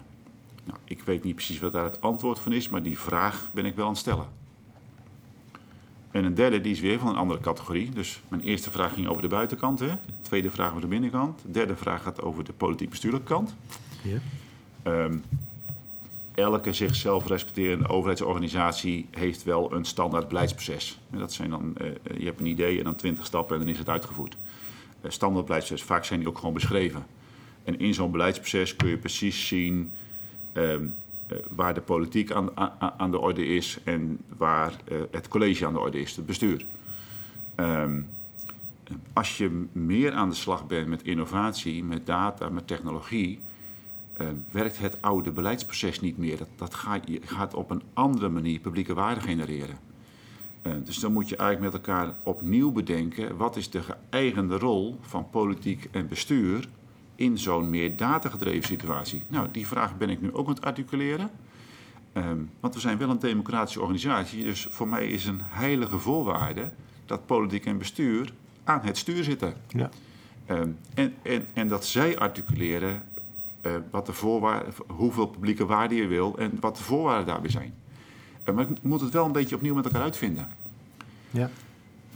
Nou, 0.65 0.79
ik 0.85 1.03
weet 1.03 1.25
niet 1.25 1.35
precies 1.35 1.59
wat 1.59 1.73
daar 1.73 1.85
het 1.85 2.01
antwoord 2.01 2.39
van 2.39 2.53
is, 2.53 2.69
maar 2.69 2.83
die 2.83 2.99
vraag 2.99 3.51
ben 3.53 3.65
ik 3.65 3.77
wel 3.77 3.85
aan 3.85 3.91
het 3.91 4.01
stellen. 4.01 4.27
En 6.19 6.25
een 6.25 6.35
derde, 6.35 6.61
die 6.61 6.73
is 6.73 6.81
weer 6.81 6.99
van 6.99 7.09
een 7.09 7.17
andere 7.17 7.41
categorie. 7.41 7.91
Dus 7.91 8.21
mijn 8.29 8.43
eerste 8.43 8.71
vraag 8.71 8.93
ging 8.95 9.09
over 9.09 9.23
de 9.23 9.29
buitenkant. 9.29 9.79
Hè? 9.79 9.87
De 9.87 10.13
tweede 10.23 10.51
vraag 10.51 10.69
over 10.69 10.81
de 10.81 10.87
binnenkant. 10.87 11.39
De 11.43 11.51
derde 11.51 11.77
vraag 11.77 12.03
gaat 12.03 12.23
over 12.23 12.45
de 12.45 12.53
politiek-bestuurlijke 12.53 13.27
kant. 13.27 13.55
Ja. 14.03 14.19
Um, 15.05 15.23
elke 16.35 16.73
zichzelf 16.73 17.27
respecterende 17.27 17.89
overheidsorganisatie 17.89 19.07
heeft 19.11 19.45
wel 19.45 19.73
een 19.73 19.85
standaard 19.85 20.29
beleidsproces. 20.29 20.99
En 21.11 21.19
dat 21.19 21.33
zijn 21.33 21.51
dan, 21.51 21.75
uh, 21.81 21.87
je 22.19 22.25
hebt 22.25 22.41
een 22.41 22.47
idee 22.47 22.79
en 22.79 22.85
dan 22.85 22.95
twintig 22.95 23.27
stappen 23.27 23.55
en 23.55 23.61
dan 23.61 23.71
is 23.71 23.79
het 23.79 23.89
uitgevoerd. 23.89 24.37
Uh, 25.03 25.11
standaard 25.11 25.45
beleidsproces, 25.45 25.87
vaak 25.87 26.05
zijn 26.05 26.19
die 26.19 26.29
ook 26.29 26.39
gewoon 26.39 26.55
beschreven. 26.55 27.07
En 27.65 27.79
in 27.79 27.95
zo'n 27.95 28.11
beleidsproces 28.11 28.77
kun 28.77 28.89
je 28.89 28.97
precies 28.97 29.47
zien 29.47 29.93
um, 30.53 30.83
uh, 30.83 30.91
waar 31.49 31.75
de 31.75 31.81
politiek 31.81 32.33
aan, 32.33 32.57
aan, 32.99 33.11
de 33.11 33.19
orde 33.19 33.47
is 33.47 33.79
en 33.85 34.19
waar 34.37 34.73
uh, 34.93 34.99
het 35.11 35.29
college 35.29 35.67
aan 35.67 35.73
de 35.73 35.79
orde 35.79 36.01
is, 36.01 36.17
het 36.17 36.27
bestuur. 36.27 36.65
Um, 37.57 38.09
als 39.13 39.39
je 39.39 39.65
meer 39.73 40.13
aan 40.13 40.29
de 40.29 40.35
slag 40.35 40.67
bent 40.67 40.89
met 40.89 41.03
innovatie, 41.03 41.85
met 41.85 42.07
data, 42.07 42.49
met 42.49 42.67
technologie, 42.67 43.41
uh, 44.21 44.27
werkt 44.51 44.79
het 44.79 45.03
oude 45.03 45.31
beleidsproces 45.31 46.01
niet 46.01 46.19
meer. 46.19 46.39
Dat, 46.39 46.49
dat 46.57 46.75
gaat, 46.75 47.55
op 47.55 47.71
een 47.71 47.83
andere 47.93 48.29
manier 48.29 48.59
publieke 48.59 48.95
waarde 48.95 49.21
genereren. 49.21 49.79
Dus 50.85 50.99
dan 50.99 51.13
moet 51.13 51.29
je 51.29 51.37
eigenlijk 51.37 51.73
met 51.73 51.87
elkaar 51.87 52.15
opnieuw 52.23 52.73
bedenken 52.73 53.37
wat 53.37 53.57
is 53.57 53.71
de 53.71 53.83
geëigende 53.83 54.59
rol 54.59 54.99
van 55.01 55.31
politiek 55.31 55.89
en 55.91 56.09
bestuur 56.09 56.69
in 57.19 57.39
zo'n 57.39 57.71
meer 57.71 57.97
datagedreven 57.97 58.65
situatie? 58.65 59.25
Nou, 59.29 59.49
die 59.53 59.67
vraag 59.67 59.97
ben 59.97 60.11
ik 60.11 60.21
nu 60.21 60.33
ook 60.33 60.47
aan 60.47 60.55
het 60.55 60.65
articuleren. 60.65 61.31
Um, 62.15 62.51
want 62.61 62.75
we 62.75 62.81
zijn 62.81 62.99
wel 62.99 63.11
een 63.11 63.19
democratische 63.19 63.81
organisatie, 63.81 64.45
dus 64.45 64.67
voor 64.71 64.89
mij 64.89 65.07
is 65.07 65.27
een 65.27 65.41
heilige 65.43 65.99
voorwaarde 65.99 66.71
dat 67.07 67.27
politiek 67.27 67.67
en 67.67 67.79
bestuur 67.79 68.33
aan 68.65 68.81
het 68.83 68.97
stuur 68.97 69.25
zitten. 69.25 69.55
Ja. 69.69 69.91
Um, 70.51 70.77
en, 70.95 71.15
en, 71.23 71.47
en 71.53 71.69
dat 71.69 71.87
zij 71.87 72.19
articuleren 72.19 73.03
uh, 73.63 73.73
wat 73.91 74.07
de 74.07 74.13
voorwaarden, 74.13 74.75
hoeveel 74.87 75.27
publieke 75.27 75.67
waarde 75.67 75.95
je 75.95 76.07
wil 76.07 76.39
en 76.39 76.53
wat 76.61 76.77
de 76.77 76.83
voorwaarden 76.83 77.27
daarbij 77.27 77.51
zijn. 77.51 77.75
Uh, 78.45 78.55
maar 78.55 78.71
ik 78.71 78.83
moet 78.83 79.01
het 79.01 79.13
wel 79.13 79.25
een 79.25 79.33
beetje 79.33 79.57
opnieuw 79.57 79.75
met 79.75 79.85
elkaar 79.85 80.03
uitvinden. 80.03 80.49
Ja. 81.31 81.51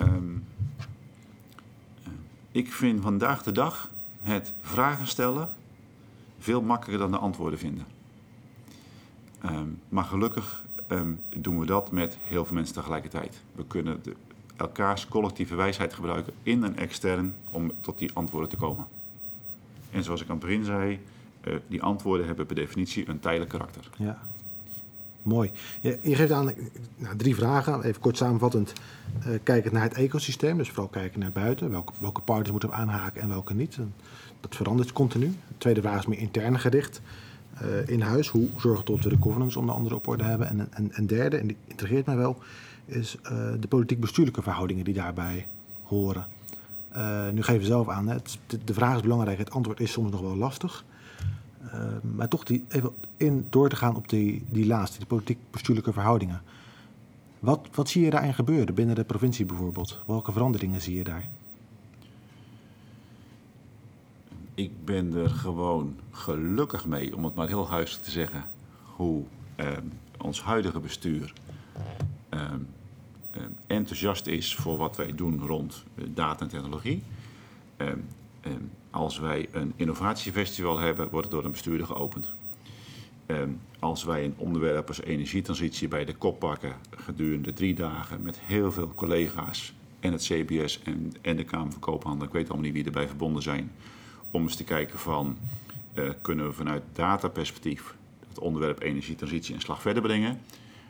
Um, 0.00 0.44
ik 2.52 2.72
vind 2.72 3.02
vandaag 3.02 3.42
de 3.42 3.52
dag 3.52 3.90
het 4.22 4.52
vragen 4.60 5.06
stellen 5.06 5.48
veel 6.38 6.62
makkelijker 6.62 7.08
dan 7.08 7.10
de 7.10 7.24
antwoorden 7.24 7.58
vinden. 7.58 7.86
Um, 9.44 9.80
maar 9.88 10.04
gelukkig 10.04 10.64
um, 10.88 11.20
doen 11.36 11.58
we 11.58 11.66
dat 11.66 11.90
met 11.90 12.18
heel 12.24 12.44
veel 12.44 12.54
mensen 12.54 12.74
tegelijkertijd. 12.74 13.40
We 13.54 13.66
kunnen 13.66 14.02
de, 14.02 14.14
elkaars 14.56 15.08
collectieve 15.08 15.54
wijsheid 15.54 15.94
gebruiken, 15.94 16.32
in 16.42 16.64
en 16.64 16.76
extern, 16.76 17.34
om 17.50 17.72
tot 17.80 17.98
die 17.98 18.10
antwoorden 18.12 18.48
te 18.48 18.56
komen. 18.56 18.86
En 19.90 20.04
zoals 20.04 20.20
ik 20.20 20.28
aan 20.28 20.36
het 20.36 20.44
begin 20.44 20.64
zei, 20.64 21.00
uh, 21.44 21.54
die 21.66 21.82
antwoorden 21.82 22.26
hebben 22.26 22.46
per 22.46 22.54
definitie 22.54 23.08
een 23.08 23.20
tijdelijk 23.20 23.50
karakter. 23.50 23.90
Ja. 23.96 24.18
Mooi. 25.22 25.50
Je, 25.80 25.98
geeft 26.02 26.32
aan 26.32 26.52
nou, 26.96 27.16
drie 27.16 27.34
vragen, 27.34 27.82
even 27.82 28.00
kort 28.00 28.16
samenvattend. 28.16 28.72
Uh, 29.26 29.38
kijkend 29.42 29.72
naar 29.72 29.82
het 29.82 29.94
ecosysteem, 29.94 30.56
dus 30.56 30.68
vooral 30.68 30.88
kijken 30.88 31.20
naar 31.20 31.30
buiten. 31.30 31.70
Welke, 31.70 31.92
welke 31.98 32.20
partners 32.20 32.50
moeten 32.50 32.68
we 32.68 32.74
aanhaken 32.74 33.20
en 33.20 33.28
welke 33.28 33.54
niet. 33.54 33.78
Dat 34.40 34.56
verandert 34.56 34.92
continu. 34.92 35.26
De 35.26 35.58
tweede 35.58 35.80
vraag 35.80 35.98
is 35.98 36.06
meer 36.06 36.18
intern 36.18 36.58
gericht. 36.58 37.00
Uh, 37.62 37.88
in 37.88 38.00
huis, 38.00 38.28
hoe 38.28 38.48
zorgen 38.56 38.84
we 38.84 38.92
tot 38.92 39.04
we 39.04 39.08
de 39.08 39.16
governance 39.20 39.58
onder 39.58 39.74
andere 39.74 39.94
op 39.94 40.08
orde 40.08 40.24
hebben. 40.24 40.48
En, 40.48 40.68
en, 40.70 40.92
en 40.92 41.06
derde, 41.06 41.36
en 41.36 41.46
die 41.46 41.56
integreert 41.66 42.06
mij 42.06 42.16
wel, 42.16 42.36
is 42.84 43.16
uh, 43.24 43.30
de 43.60 43.68
politiek-bestuurlijke 43.68 44.42
verhoudingen 44.42 44.84
die 44.84 44.94
daarbij 44.94 45.46
horen. 45.82 46.26
nu 47.32 47.42
geef 47.42 47.60
je 47.60 47.66
zelf 47.66 47.88
aan, 47.88 48.08
hè, 48.08 48.16
de 48.64 48.74
vraag 48.74 48.96
is 48.96 49.02
belangrijk, 49.02 49.38
het 49.38 49.50
antwoord 49.50 49.80
is 49.80 49.92
soms 49.92 50.10
nog 50.10 50.20
wel 50.20 50.36
lastig. 50.36 50.84
Uh, 51.64 51.70
maar 52.16 52.28
toch 52.28 52.44
die, 52.44 52.64
even 52.68 52.90
in 53.16 53.46
door 53.50 53.68
te 53.68 53.76
gaan 53.76 53.96
op 53.96 54.08
die, 54.08 54.44
die 54.50 54.66
laatste, 54.66 54.98
die 54.98 55.06
politiek-bestuurlijke 55.06 55.92
verhoudingen. 55.92 56.42
Wat, 57.38 57.68
wat 57.74 57.88
zie 57.88 58.04
je 58.04 58.10
daarin 58.10 58.34
gebeuren 58.34 58.74
binnen 58.74 58.94
de 58.94 59.04
provincie 59.04 59.44
bijvoorbeeld? 59.44 60.00
Welke 60.06 60.32
veranderingen 60.32 60.80
zie 60.80 60.96
je 60.96 61.04
daar? 61.04 61.28
Ik 64.54 64.84
ben 64.84 65.14
er 65.14 65.30
gewoon 65.30 65.96
gelukkig 66.10 66.86
mee, 66.86 67.16
om 67.16 67.24
het 67.24 67.34
maar 67.34 67.48
heel 67.48 67.68
huiselijk 67.68 68.04
te 68.04 68.10
zeggen, 68.10 68.44
hoe 68.96 69.22
uh, 69.56 69.66
ons 70.18 70.42
huidige 70.42 70.80
bestuur 70.80 71.32
uh, 72.30 72.50
enthousiast 73.66 74.26
is 74.26 74.54
voor 74.54 74.76
wat 74.76 74.96
wij 74.96 75.14
doen 75.14 75.40
rond 75.46 75.84
data 76.14 76.44
en 76.44 76.50
technologie. 76.50 77.02
Als 78.92 79.18
wij 79.18 79.48
een 79.52 79.72
innovatiefestival 79.76 80.78
hebben, 80.78 81.08
wordt 81.08 81.26
het 81.26 81.34
door 81.34 81.44
een 81.44 81.50
bestuurder 81.50 81.86
geopend. 81.86 82.30
Ehm, 83.26 83.48
als 83.78 84.04
wij 84.04 84.24
een 84.24 84.34
onderwerp 84.36 84.88
als 84.88 85.02
energietransitie 85.02 85.88
bij 85.88 86.04
de 86.04 86.14
kop 86.14 86.38
pakken 86.38 86.74
gedurende 86.90 87.52
drie 87.52 87.74
dagen 87.74 88.22
met 88.22 88.38
heel 88.40 88.72
veel 88.72 88.92
collega's 88.94 89.74
en 90.00 90.12
het 90.12 90.22
CBS 90.22 90.80
en, 91.22 91.36
de 91.36 91.44
Kamer 91.44 91.72
van 91.72 91.80
Koophandel, 91.80 92.26
ik 92.26 92.32
weet 92.32 92.46
allemaal 92.46 92.64
niet 92.64 92.74
wie 92.74 92.84
erbij 92.84 93.08
verbonden 93.08 93.42
zijn, 93.42 93.72
om 94.30 94.42
eens 94.42 94.56
te 94.56 94.64
kijken 94.64 94.98
van 94.98 95.38
uh, 95.94 96.10
kunnen 96.20 96.46
we 96.46 96.52
vanuit 96.52 96.82
dataperspectief 96.92 97.94
het 98.28 98.38
onderwerp 98.38 98.82
energietransitie 98.82 99.54
een 99.54 99.60
slag 99.60 99.80
verder 99.80 100.02
brengen. 100.02 100.40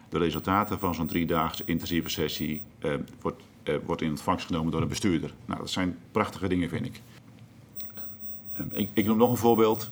De 0.08 0.18
resultaten 0.18 0.78
van 0.78 0.94
zo'n 0.94 1.06
driedaagse 1.06 1.62
intensieve 1.66 2.08
sessie 2.08 2.62
uh, 2.84 2.94
wordt, 3.20 3.42
uh, 3.64 3.74
wordt 3.84 4.02
in 4.02 4.10
ontvangst 4.10 4.46
genomen 4.46 4.72
door 4.72 4.82
een 4.82 4.88
bestuurder. 4.88 5.34
Nou, 5.44 5.60
dat 5.60 5.70
zijn 5.70 5.98
prachtige 6.12 6.48
dingen, 6.48 6.68
vind 6.68 6.86
ik. 6.86 7.00
Ik, 8.72 8.88
ik 8.92 9.06
noem 9.06 9.16
nog 9.16 9.30
een 9.30 9.36
voorbeeld. 9.36 9.90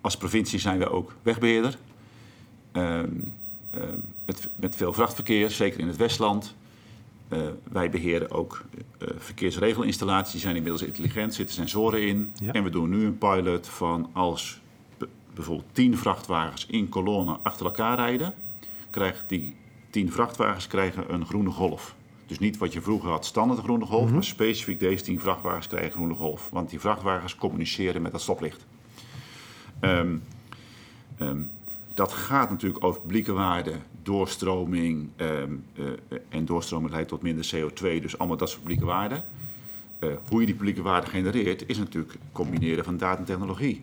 als 0.00 0.16
provincie 0.16 0.58
zijn 0.58 0.78
we 0.78 0.90
ook 0.90 1.12
wegbeheerder. 1.22 1.78
met, 4.24 4.48
met 4.56 4.76
veel 4.76 4.92
vrachtverkeer, 4.92 5.50
zeker 5.50 5.80
in 5.80 5.86
het 5.86 5.96
Westland. 5.96 6.54
Uh, 7.28 7.38
wij 7.62 7.90
beheren 7.90 8.30
ook 8.30 8.64
uh, 8.98 9.08
verkeersregelinstallaties, 9.18 10.32
die 10.32 10.40
zijn 10.40 10.56
inmiddels 10.56 10.82
intelligent, 10.82 11.34
zitten 11.34 11.54
sensoren 11.54 12.02
in. 12.02 12.32
Ja. 12.34 12.52
En 12.52 12.64
we 12.64 12.70
doen 12.70 12.90
nu 12.90 13.04
een 13.04 13.18
pilot 13.18 13.68
van 13.68 14.10
als 14.12 14.60
bijvoorbeeld 15.34 15.68
tien 15.72 15.98
vrachtwagens 15.98 16.66
in 16.66 16.88
kolonnen 16.88 17.38
achter 17.42 17.66
elkaar 17.66 17.96
rijden, 17.96 18.34
krijgen 18.90 19.24
die 19.26 19.54
tien 19.90 20.12
vrachtwagens 20.12 20.66
krijgen 20.66 21.14
een 21.14 21.26
groene 21.26 21.50
golf. 21.50 21.95
Dus 22.26 22.38
niet 22.38 22.58
wat 22.58 22.72
je 22.72 22.80
vroeger 22.80 23.10
had, 23.10 23.26
standaard 23.26 23.60
groene 23.60 23.84
golf, 23.84 24.00
mm 24.00 24.06
-hmm. 24.06 24.14
maar 24.14 24.24
specifiek 24.24 24.80
deze 24.80 25.04
tien 25.04 25.20
vrachtwagens 25.20 25.66
krijgen 25.66 25.92
groene 25.92 26.14
golf. 26.14 26.48
Want 26.52 26.70
die 26.70 26.80
vrachtwagens 26.80 27.36
communiceren 27.36 28.02
met 28.02 28.12
dat 28.12 28.20
stoplicht. 28.20 28.66
Um, 29.80 30.22
um, 31.20 31.50
dat 31.94 32.12
gaat 32.12 32.50
natuurlijk 32.50 32.84
over 32.84 33.00
publieke 33.00 33.32
waarden, 33.32 33.82
doorstroming. 34.02 35.08
Um, 35.16 35.64
uh, 35.74 35.86
en 36.28 36.44
doorstroming 36.44 36.92
leidt 36.92 37.08
tot 37.08 37.22
minder 37.22 37.50
CO2, 37.54 37.80
dus 37.80 38.18
allemaal 38.18 38.36
dat 38.36 38.48
soort 38.48 38.60
publieke 38.60 38.84
waarden. 38.84 39.24
Uh, 40.00 40.12
hoe 40.28 40.40
je 40.40 40.46
die 40.46 40.54
publieke 40.54 40.82
waarden 40.82 41.10
genereert, 41.10 41.68
is 41.68 41.78
natuurlijk 41.78 42.14
combineren 42.32 42.84
van 42.84 42.96
data 42.96 43.18
en 43.18 43.24
technologie. 43.24 43.82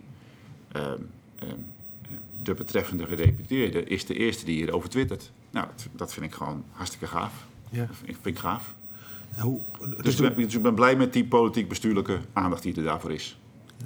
De 2.44 2.54
betreffende 2.54 3.06
gedeputeerde 3.06 3.84
is 3.84 4.06
de 4.06 4.14
eerste 4.14 4.46
die 4.46 4.56
hierover 4.56 4.90
twittert. 4.90 5.32
Nou, 5.50 5.68
dat, 5.76 5.88
dat 5.92 6.14
vind 6.14 6.26
ik 6.26 6.34
gewoon 6.34 6.64
hartstikke 6.72 7.08
gaaf. 7.08 7.46
Ja. 7.74 7.86
Dat 7.86 7.96
vind, 8.04 8.26
ik 8.26 8.40
gaaf. 8.40 8.74
Hoe, 9.40 9.62
dus, 9.80 9.98
dus, 9.98 10.20
ik 10.20 10.36
ben, 10.36 10.46
dus 10.46 10.56
ik 10.56 10.62
ben 10.62 10.74
blij 10.74 10.96
met 10.96 11.14
die 11.14 11.26
politiek-bestuurlijke 11.26 12.20
aandacht 12.34 12.64
die 12.64 12.76
er 12.76 12.84
daarvoor 12.84 13.12
is. 13.12 13.38
Ja. 13.78 13.86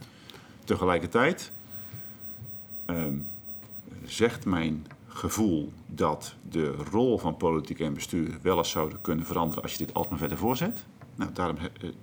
Tegelijkertijd 0.63 1.51
zegt 4.05 4.45
mijn 4.45 4.85
gevoel 5.07 5.71
dat 5.85 6.33
de 6.49 6.75
rol 6.91 7.17
van 7.17 7.37
politiek 7.37 7.79
en 7.79 7.93
bestuur 7.93 8.37
wel 8.41 8.57
eens 8.57 8.69
zouden 8.69 9.01
kunnen 9.01 9.25
veranderen 9.25 9.63
als 9.63 9.71
je 9.71 9.77
dit 9.77 9.93
altijd 9.93 10.09
maar 10.09 10.19
verder 10.19 10.37
voorzet. 10.37 10.83
Nou, 11.15 11.31
daarom 11.33 11.57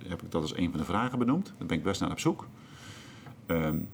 heb 0.07 0.21
ik 0.21 0.31
dat 0.31 0.41
als 0.41 0.57
een 0.57 0.69
van 0.69 0.79
de 0.79 0.85
vragen 0.85 1.19
benoemd. 1.19 1.53
Daar 1.57 1.67
ben 1.67 1.77
ik 1.77 1.83
best 1.83 2.01
naar 2.01 2.11
op 2.11 2.19
zoek. 2.19 2.45
Um, 3.47 3.87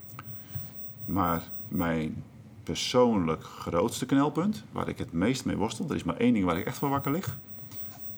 maar 1.05 1.43
mijn 1.67 2.23
persoonlijk 2.63 3.43
grootste 3.43 4.05
knelpunt, 4.05 4.63
waar 4.71 4.87
ik 4.87 4.97
het 4.97 5.11
meest 5.11 5.45
mee 5.45 5.55
worstel, 5.55 5.89
er 5.89 5.95
is 5.95 6.03
maar 6.03 6.17
één 6.17 6.33
ding 6.33 6.45
waar 6.45 6.57
ik 6.57 6.65
echt 6.65 6.77
voor 6.77 6.89
wakker 6.89 7.11
lig. 7.11 7.37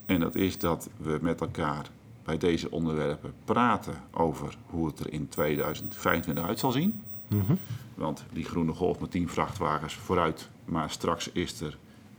En 0.06 0.20
dat 0.20 0.36
is 0.36 0.60
dat 0.60 0.90
we 0.98 1.18
met 1.22 1.42
elkaar 1.42 1.90
bij 2.24 2.38
deze 2.38 2.72
onderwerpen 2.72 3.34
praten 3.46 3.94
over 4.12 4.58
hoe 4.66 4.88
het 4.88 5.00
er 5.00 5.14
in 5.14 5.30
2025 5.30 6.44
uit 6.44 6.60
zal 6.60 6.72
zien. 6.72 7.02
Mm 7.28 7.58
Want 7.96 8.26
die 8.32 8.46
groene 8.46 8.74
golf 8.74 9.00
met 9.00 9.12
10 9.12 9.30
vrachtwagens 9.30 9.96
vooruit, 9.96 10.50
maar 10.66 10.90
straks 10.90 11.32
is 11.32 11.62
er 11.62 11.78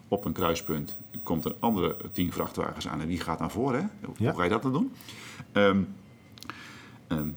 op 0.08 0.24
een 0.24 0.32
kruispunt 0.32 0.96
komt 1.22 1.44
een 1.44 1.54
andere 1.58 1.96
10 2.12 2.32
vrachtwagens 2.32 2.88
aan 2.88 3.00
en 3.00 3.06
wie 3.06 3.20
gaat 3.20 3.38
naar 3.38 3.50
voren? 3.50 3.90
Hoe, 4.16 4.34
ga 4.34 4.42
je 4.42 4.50
dat 4.50 4.62
dan 4.62 4.72
doen? 4.72 4.92
Um, 5.52 5.88
um, 7.08 7.36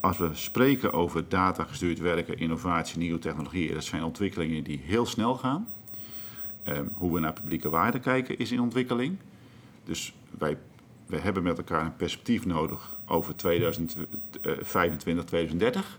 als 0.00 0.18
we 0.18 0.28
spreken 0.32 0.92
over 0.92 1.28
datagestuurd 1.28 1.98
werken, 1.98 2.38
innovatie, 2.38 2.98
nieuwe 2.98 3.18
technologieën, 3.18 3.74
dat 3.74 3.84
zijn 3.84 4.04
ontwikkelingen 4.04 4.64
die 4.64 4.80
heel 4.84 5.06
snel 5.06 5.34
gaan. 5.34 5.68
Um, 6.68 6.90
hoe 6.94 7.14
we 7.14 7.20
naar 7.20 7.32
publieke 7.32 7.68
waarde 7.68 7.98
kijken 7.98 8.38
is 8.38 8.52
in 8.52 8.60
ontwikkeling. 8.60 9.16
Dus 9.84 10.14
wij, 10.38 10.58
wij 11.06 11.18
hebben 11.18 11.42
met 11.42 11.58
elkaar 11.58 11.84
een 11.84 11.96
perspectief 11.96 12.46
nodig 12.46 12.96
over 13.06 13.36
2025, 13.36 15.24
2030. 15.24 15.98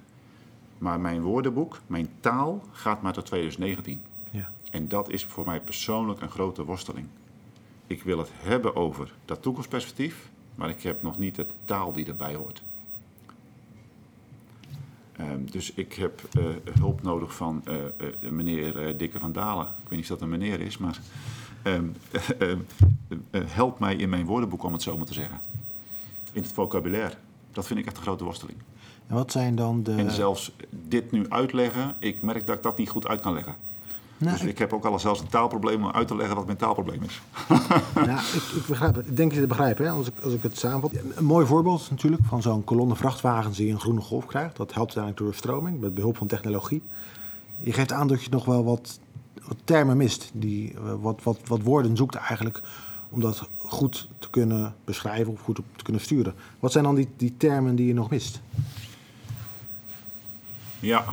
Maar 0.78 1.00
mijn 1.00 1.22
woordenboek, 1.22 1.80
mijn 1.88 2.10
taal 2.20 2.64
gaat 2.72 3.02
maar 3.02 3.14
tot 3.14 3.26
2019. 3.26 4.02
Ja. 4.32 4.50
En 4.72 4.88
dat 4.88 5.10
is 5.10 5.26
voor 5.26 5.46
mij 5.46 5.60
persoonlijk 5.60 6.22
een 6.22 6.30
grote 6.30 6.64
worsteling. 6.64 7.08
Ik 7.88 8.04
wil 8.04 8.18
het 8.18 8.32
hebben 8.34 8.76
over 8.76 9.14
dat 9.26 9.42
toekomstperspectief, 9.42 10.30
maar 10.56 10.70
ik 10.70 10.82
heb 10.82 11.02
nog 11.02 11.18
niet 11.18 11.36
de 11.36 11.46
taal 11.66 11.92
die 11.92 12.06
erbij 12.06 12.36
hoort. 12.36 12.64
Um, 15.20 15.52
dus 15.52 15.74
ik 15.74 15.94
heb 15.94 16.22
uh, 16.38 16.44
hulp 16.80 17.02
nodig 17.02 17.36
van 17.36 17.64
uh, 17.68 17.76
uh, 17.76 18.30
meneer 18.32 18.98
Dikke 18.98 19.20
van 19.20 19.32
Dalen. 19.32 19.66
Ik 19.66 19.90
weet 19.90 19.92
niet 19.92 20.02
of 20.02 20.08
dat 20.08 20.22
een 20.22 20.30
meneer 20.30 20.62
is, 20.62 20.78
maar 20.78 21.00
um, 21.64 21.96
help 23.32 23.80
mij 23.80 23.96
in 23.96 24.10
mijn 24.10 24.26
woordenboek 24.26 24.64
om 24.64 24.74
het 24.74 24.82
zo 24.82 24.98
maar 24.98 25.06
te 25.06 25.14
zeggen. 25.14 25.40
In 26.32 26.42
het 26.42 26.52
vocabulaire. 26.52 27.16
Dat 27.52 27.68
vind 27.68 27.80
ik 27.80 27.86
echt 27.86 27.98
een 27.98 28.04
grote 28.04 28.24
worsteling. 28.24 28.58
En 29.08 29.16
wat 29.16 29.32
zijn 29.32 29.56
dan 29.56 29.84
de... 29.84 29.96
En 29.96 30.12
zelfs 30.12 30.52
dit 30.70 31.12
nu 31.12 31.30
uitleggen, 31.30 31.96
ik 32.00 32.22
merk 32.22 32.46
dat 32.46 32.56
ik 32.56 32.64
dat 32.64 32.78
niet 32.78 32.90
goed 32.90 33.08
uit 33.08 33.22
kan 33.22 33.34
leggen. 33.34 33.56
Nou, 34.18 34.32
dus 34.32 34.42
ik... 34.42 34.50
ik... 34.50 34.58
heb 34.58 34.74
ook 34.74 34.86
al 34.86 35.00
zelfs 35.00 35.20
een 35.20 35.28
taalprobleem 35.28 35.84
om 35.86 35.92
uit 35.92 36.08
te 36.08 36.16
leggen 36.16 36.36
wat 36.36 36.46
mijn 36.46 36.58
taalprobleem 36.58 37.04
is. 37.04 37.22
ja, 38.06 38.20
ik, 38.20 38.42
ik, 38.56 38.66
begrijp 38.68 38.96
het. 38.96 39.08
Ik 39.08 39.18
denk 39.18 39.34
je 39.34 39.40
te 39.40 39.48
begrijpen, 39.48 39.86
hè? 39.86 39.92
Als, 39.92 40.08
ik, 40.08 40.14
als 40.24 40.34
ik 40.34 40.44
het 40.44 40.58
samenvat. 40.58 40.92
Een 41.16 41.26
mooi 41.26 41.46
voorbeeld 41.46 41.90
natuurlijk 41.90 42.22
van 42.26 42.42
zo'n 42.42 42.64
kolonne 42.64 42.96
vrachtwagens 42.96 43.58
die 43.58 43.72
een 43.72 43.80
groene 43.80 44.02
golf 44.02 44.26
krijgt. 44.26 44.58
Dat 44.58 44.74
helpt 44.74 44.98
uiteindelijk 44.98 45.18
door 45.18 45.30
de 45.30 45.38
stroming 45.38 45.80
met 45.80 45.94
behulp 45.94 46.18
van 46.18 46.28
technologie. 46.28 46.82
Je 47.58 47.74
geeft 47.74 47.92
aan 47.92 48.08
dat 48.08 48.24
je 48.24 48.30
nog 48.30 48.46
wel 48.46 48.64
wat, 48.64 49.00
wat 49.48 49.58
termen 49.64 49.98
mist. 49.98 50.30
Die, 50.34 50.74
eh, 50.74 50.80
wat, 51.02 51.20
wat, 51.24 51.38
wat 51.46 51.62
woorden 51.62 51.98
zoekt 51.98 52.16
eigenlijk 52.16 52.62
om 53.10 53.22
dat 53.22 53.50
goed 53.58 54.08
te 54.20 54.30
kunnen 54.30 54.76
beschrijven 54.86 55.34
of 55.34 55.42
goed 55.42 55.56
te 55.56 55.84
kunnen 55.84 56.02
sturen. 56.02 56.34
Wat 56.60 56.72
zijn 56.72 56.84
dan 56.84 56.96
die, 56.96 57.08
die 57.18 57.34
termen 57.38 57.76
die 57.76 57.88
je 57.88 57.94
nog 57.94 58.10
mist? 58.10 58.42
Ja, 60.80 61.06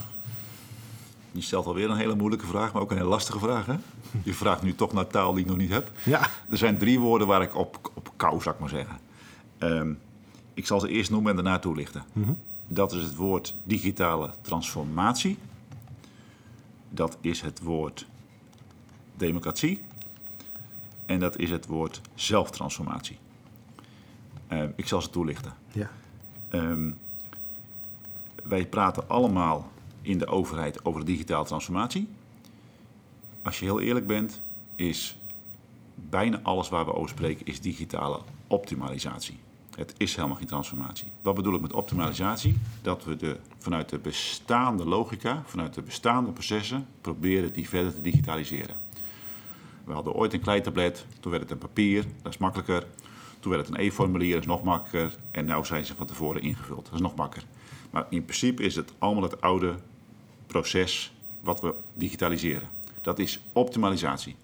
je 1.33 1.41
stelt 1.41 1.67
alweer 1.67 1.91
een 1.91 1.97
hele 1.97 2.15
moeilijke 2.15 2.47
vraag, 2.47 2.73
maar 2.73 2.83
ook 2.83 2.91
een 2.91 2.97
hele 2.97 3.09
lastige 3.09 3.39
vraag. 3.39 3.67
Hè? 3.67 3.77
Je 4.23 4.35
vraagt 4.35 4.63
nu 4.63 4.75
toch 4.75 4.93
naar 4.93 5.07
taal 5.07 5.33
die 5.33 5.43
ik 5.43 5.49
nog 5.49 5.59
niet 5.59 5.71
heb. 5.71 5.91
Ja. 6.05 6.21
Er 6.51 6.59
zijn 6.59 6.79
drie 6.79 7.01
woorden 7.01 7.27
waar 7.27 7.43
ik 7.43 7.57
op, 7.57 7.91
op 7.95 8.11
kou, 8.17 8.41
zou 8.41 8.55
ik 8.55 8.61
maar 8.61 8.71
zeggen. 8.71 8.99
Um, 9.59 9.99
ik 10.55 10.67
zal 10.67 10.81
ze 10.81 10.89
eerst 10.89 11.11
noemen 11.11 11.31
en 11.31 11.37
daarna 11.37 11.59
toelichten. 11.59 12.05
Mm 12.13 12.25
-hmm. 12.25 12.39
Dat 12.69 12.93
is 12.93 13.03
het 13.03 13.17
woord 13.17 13.55
digitale 13.65 14.31
transformatie. 14.41 15.39
Dat 16.89 17.17
is 17.21 17.41
het 17.41 17.61
woord 17.61 18.07
democratie. 19.17 19.85
En 21.07 21.19
dat 21.19 21.39
is 21.39 21.51
het 21.51 21.67
woord 21.67 22.01
zelftransformatie. 22.15 23.19
Uh, 24.53 24.63
ik 24.77 24.87
zal 24.89 25.03
ze 25.03 25.11
toelichten. 25.11 25.55
Ja. 25.73 25.91
Um, 26.51 26.99
wij 28.43 28.67
praten 28.67 29.09
allemaal 29.09 29.72
in 30.03 30.19
de 30.19 30.27
overheid 30.27 30.85
over 30.85 31.01
de 31.01 31.07
digitale 31.07 31.45
transformatie. 31.45 32.09
Als 33.43 33.59
je 33.59 33.65
heel 33.65 33.81
eerlijk 33.81 34.07
bent, 34.07 34.41
is 34.75 35.17
bijna 35.95 36.41
alles 36.43 36.69
waar 36.69 36.85
we 36.85 36.95
over 36.95 37.09
spreken 37.09 37.47
is 37.47 37.61
digitale 37.61 38.21
optimalisatie. 38.47 39.39
Het 39.77 39.95
is 39.97 40.15
helemaal 40.17 40.37
geen 40.37 40.47
transformatie. 40.47 41.09
Wat 41.23 41.35
bedoel 41.35 41.55
ik 41.55 41.61
met 41.61 41.73
optimalisatie? 41.73 42.59
Dat 42.83 43.05
we 43.05 43.17
de, 43.17 43.37
vanuit 43.59 43.89
de 43.89 43.99
bestaande 43.99 44.85
logica, 44.85 45.43
vanuit 45.47 45.75
de 45.75 45.83
bestaande 45.83 46.31
processen, 46.31 46.87
proberen 47.01 47.53
die 47.53 47.69
verder 47.69 47.95
te 47.95 48.01
digitaliseren. 48.01 48.77
We 49.85 49.93
hadden 49.93 50.13
ooit 50.13 50.33
een 50.33 50.41
kleitablet, 50.41 51.07
toen 51.21 51.31
werd 51.31 51.43
het 51.43 51.53
een 51.53 51.59
papier, 51.59 52.05
dat 52.23 52.33
is 52.33 52.39
makkelijker. 52.39 52.87
Toen 53.41 53.53
werd 53.53 53.67
het 53.67 53.77
een 53.77 53.85
e-formulier, 53.85 54.33
dat 54.33 54.41
is 54.41 54.47
nog 54.47 54.63
makkelijker. 54.63 55.19
En 55.31 55.45
nu 55.45 55.65
zijn 55.65 55.85
ze 55.85 55.95
van 55.95 56.07
tevoren 56.07 56.43
ingevuld, 56.43 56.85
dat 56.85 56.95
is 56.95 57.01
nog 57.01 57.15
makkelijker. 57.15 57.55
Maar 57.91 58.07
in 58.09 58.25
principe 58.25 58.63
is 58.63 58.77
het 58.77 58.93
allemaal 58.99 59.23
het 59.23 59.41
oude 59.41 59.75
proces 60.53 61.13
wat 61.41 61.61
we 61.61 61.75
digitaliseren. 61.95 62.69
Dat 63.01 63.19
is 63.19 63.41
optimalisatie. 63.53 64.37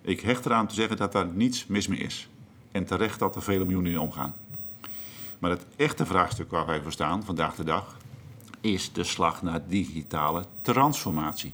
Ik 0.00 0.20
hecht 0.20 0.46
eraan 0.46 0.66
te 0.66 0.74
zeggen 0.74 0.96
dat 0.96 1.12
daar 1.12 1.26
niets 1.26 1.66
mis 1.66 1.86
mee 1.86 1.98
is. 1.98 2.28
En 2.72 2.84
terecht 2.84 3.18
dat 3.18 3.36
er 3.36 3.42
vele 3.42 3.64
miljoenen 3.64 3.92
in 3.92 3.98
omgaan. 3.98 4.34
Maar 5.38 5.50
het 5.50 5.66
echte 5.76 6.06
vraagstuk 6.06 6.50
waar 6.50 6.66
wij 6.66 6.82
voor 6.82 6.92
staan 6.92 7.24
vandaag 7.24 7.54
de 7.54 7.64
dag 7.64 7.96
is 8.60 8.92
de 8.92 9.04
slag 9.04 9.42
naar 9.42 9.68
digitale 9.68 10.44
transformatie. 10.62 11.52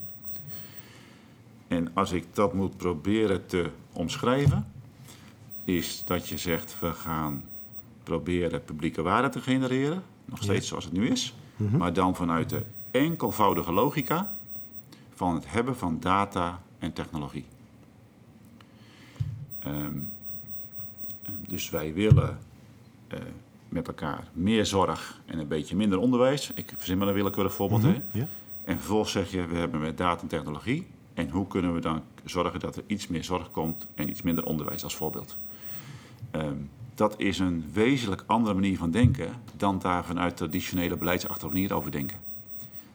En 1.69 1.91
als 1.95 2.13
ik 2.13 2.25
dat 2.33 2.55
moet 2.55 2.77
proberen 2.77 3.47
te 3.47 3.71
omschrijven, 3.93 4.67
is 5.65 6.03
dat 6.07 6.29
je 6.29 6.39
zegt 6.39 6.77
we 6.81 6.93
gaan 6.93 7.45
proberen 8.03 8.65
publieke 8.65 9.03
waarde 9.03 9.29
te 9.29 9.41
genereren, 9.41 10.03
nog 10.25 10.43
steeds 10.43 10.69
zoals 10.69 10.85
het 10.85 10.93
nu 10.93 11.09
is, 11.09 11.35
mhm. 11.57 11.77
maar 11.77 11.93
dan 11.93 12.17
vanuit 12.17 12.49
de 12.49 12.63
enkelvoudige 12.91 13.73
logica 13.73 14.33
van 15.15 15.35
het 15.35 15.51
hebben 15.51 15.77
van 15.77 16.01
data 16.01 16.61
en 16.79 16.93
technologie. 16.93 17.45
Ehm, 19.59 19.99
dus 21.49 21.71
wij 21.71 21.95
willen 21.95 22.39
uh, 23.13 23.19
met 23.69 23.87
elkaar 23.87 24.25
meer 24.33 24.67
zorg 24.67 25.21
en 25.27 25.39
een 25.39 25.49
beetje 25.49 25.77
minder 25.77 25.99
onderwijs. 25.99 26.51
Ik 26.55 26.73
verzin 26.77 26.99
maar 26.99 27.09
een 27.09 27.15
willekeurig 27.15 27.55
voorbeeld. 27.55 27.83
Hè? 27.83 27.97
ja. 28.11 28.29
En 28.65 28.77
vervolgens 28.77 29.13
zeg 29.13 29.31
je, 29.31 29.47
we 29.47 29.57
hebben 29.57 29.81
met 29.81 29.99
data 29.99 30.23
en 30.23 30.29
technologie. 30.29 30.87
En 31.15 31.31
hoe 31.31 31.47
kunnen 31.47 31.75
we 31.75 31.81
dan 31.81 32.03
zorgen 32.25 32.61
dat 32.61 32.77
er 32.77 32.83
iets 32.87 33.07
meer 33.07 33.25
zorg 33.25 33.51
komt 33.51 33.87
en 33.95 34.09
iets 34.09 34.23
minder 34.23 34.45
onderwijs 34.45 34.85
als 34.85 34.97
voorbeeld? 34.97 35.37
Ehm, 36.31 36.57
dat 36.95 37.15
is 37.19 37.39
een 37.39 37.65
wezenlijk 37.73 38.25
andere 38.27 38.55
manier 38.55 38.77
van 38.77 38.91
denken 38.91 39.33
dan 39.57 39.79
daar 39.79 40.05
vanuit 40.05 40.37
traditionele 40.37 40.97
beleidsachtige 40.97 41.53
manier 41.53 41.75
over 41.75 41.91
denken. 41.91 42.30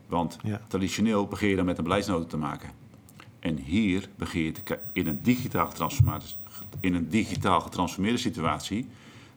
Want 0.07 0.37
Ja. 0.43 0.61
traditioneel 0.67 1.27
begin 1.27 1.49
je 1.49 1.55
dan 1.55 1.65
met 1.65 1.77
een 1.77 1.83
beleidsnota 1.83 2.25
te 2.27 2.37
maken. 2.37 2.69
En 3.39 3.57
hier 3.57 4.09
begin 4.15 4.41
je 4.41 4.51
te 4.51 4.79
in 4.93 5.07
een 5.07 5.19
digitaal 5.21 5.67
getransformeerde, 5.67 6.25
in 6.79 6.93
een 6.95 7.09
digitaal 7.09 7.61
getransformeerde 7.61 8.17
situatie 8.17 8.87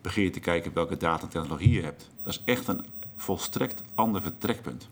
begin 0.00 0.22
je 0.24 0.30
te 0.30 0.40
kijken 0.40 0.72
welke 0.74 0.96
data 0.96 1.22
en 1.22 1.28
technologie 1.28 1.70
je 1.70 1.82
hebt. 1.82 2.10
Dat 2.22 2.32
is 2.32 2.42
echt 2.44 2.68
een 2.68 2.84
volstrekt 3.16 3.82
ander 3.94 4.22
vertrekpunt. 4.22 4.88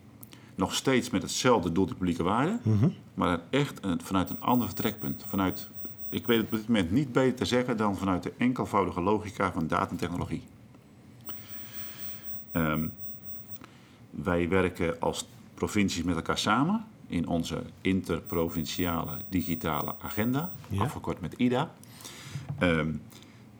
Nog 0.55 0.75
steeds 0.75 1.11
met 1.11 1.23
hetzelfde 1.23 1.73
doel 1.73 1.87
de 1.87 1.95
publieke 1.95 2.23
waarde, 2.23 2.59
maar 3.15 3.29
dan 3.29 3.41
echt 3.51 3.85
een- 3.85 4.01
vanuit 4.03 4.31
een 4.31 4.41
ander 4.41 4.67
vertrekpunt. 4.67 5.25
Vanuit, 5.27 5.69
ik 6.09 6.27
weet 6.27 6.37
het 6.37 6.47
op 6.47 6.53
dit 6.53 6.69
moment 6.69 6.91
niet 6.91 7.13
beter 7.13 7.35
te 7.37 7.45
zeggen 7.45 7.77
dan 7.77 7.97
vanuit 7.97 8.23
de 8.23 8.33
enkelvoudige 8.37 9.01
logica 9.01 9.53
van 9.53 9.67
data 9.67 9.91
en 9.91 9.97
technologie. 9.97 10.43
Ehm, 12.53 12.87
wij 14.11 14.49
werken 14.49 15.01
als 15.01 15.27
provincies 15.61 16.03
met 16.03 16.17
elkaar 16.17 16.39
samen 16.39 16.85
in 17.07 17.27
onze 17.29 17.63
interprovinciale 17.81 19.13
digitale 19.29 19.95
agenda, 20.01 20.51
Ja. 20.69 20.83
afgekort 20.83 21.21
met 21.21 21.33
IDA. 21.33 21.71
Ehm, 22.59 22.91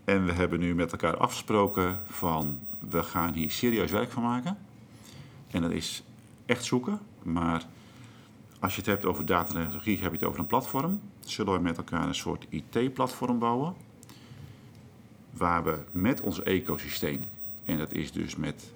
en 0.05 0.25
we 0.27 0.33
hebben 0.33 0.61
nu 0.61 0.75
met 0.75 0.93
elkaar 0.93 1.17
afgesproken 1.17 1.99
van 2.05 2.59
we 2.89 3.03
gaan 3.03 3.33
hier 3.35 3.51
serieus 3.51 3.91
werk 3.91 4.11
van 4.11 4.23
maken. 4.23 4.57
En 5.51 5.63
dat 5.63 5.71
is 5.71 6.03
echt 6.47 6.65
zoeken, 6.65 6.99
maar 7.23 7.65
als 8.61 8.73
je 8.75 8.81
het 8.81 8.91
hebt 8.91 9.05
over 9.05 9.27
data 9.27 9.55
en 9.55 9.61
technologie, 9.61 9.99
heb 10.01 10.11
je 10.11 10.19
het 10.19 10.27
over 10.27 10.41
een 10.41 10.47
platform. 10.47 11.01
Zullen 11.21 11.53
we 11.53 11.59
met 11.61 11.77
elkaar 11.77 12.07
een 12.09 12.15
soort 12.15 12.47
IT-platform 12.49 13.39
bouwen, 13.39 13.75
waar 15.31 15.65
we 15.65 15.79
met 15.91 16.21
ons 16.21 16.43
ecosysteem, 16.43 17.21
en 17.65 17.79
dat 17.79 17.93
is 17.93 18.13
dus 18.13 18.37
met 18.37 18.73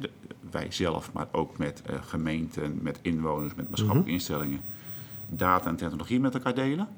de- 0.00 0.10
wij 0.50 0.66
zelf, 0.70 1.12
maar 1.12 1.28
ook 1.32 1.58
met 1.58 1.82
eh, 1.86 2.02
gemeenten, 2.02 2.78
met 2.82 2.98
inwoners, 3.02 3.54
met 3.54 3.68
maatschappelijke 3.68 4.10
instellingen, 4.12 4.60
data 5.28 5.68
en 5.68 5.76
technologie 5.76 6.20
met 6.20 6.34
elkaar 6.34 6.54
delen. 6.54 6.88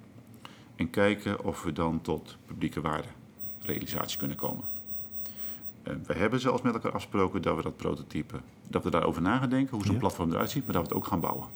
En 0.76 0.90
kijken 0.90 1.45
of 1.45 1.62
we 1.62 1.73
dan 1.73 2.00
tot 2.00 2.37
publieke 2.47 2.80
waarderealisatie 2.80 4.19
kunnen 4.19 4.37
komen. 4.37 4.64
Eh, 5.83 5.95
we 6.07 6.14
hebben 6.14 6.40
zelfs 6.40 6.62
met 6.62 6.75
elkaar 6.75 6.92
afgesproken 6.92 7.42
dat 7.42 7.57
we 7.57 7.62
dat 7.62 7.76
prototype, 7.76 8.37
dat 8.69 8.85
we 8.85 8.90
daarover 8.90 9.23
na 9.23 9.38
gaan 9.38 9.50
denken, 9.50 9.75
hoe 9.76 9.85
zo'n 9.85 9.95
Ja. 9.95 10.00
platform 10.00 10.30
eruit 10.33 10.50
ziet, 10.50 10.64
maar 10.64 10.73
dat 10.75 10.83
we 10.83 10.88
het 10.88 10.97
ook 10.97 11.07
gaan 11.07 11.21
bouwen. 11.21 11.47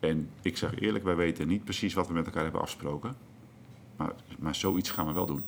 En 0.00 0.28
ik 0.42 0.56
zeg 0.56 0.80
eerlijk, 0.80 1.04
wij 1.04 1.16
weten 1.16 1.48
niet 1.48 1.64
precies 1.64 1.94
wat 1.94 2.06
we 2.08 2.12
met 2.14 2.26
elkaar 2.26 2.42
hebben 2.42 2.60
afgesproken. 2.60 3.16
Maar, 3.96 4.12
maar 4.38 4.54
zoiets 4.54 4.90
gaan 4.90 5.06
we 5.06 5.12
wel 5.12 5.26
doen. 5.26 5.42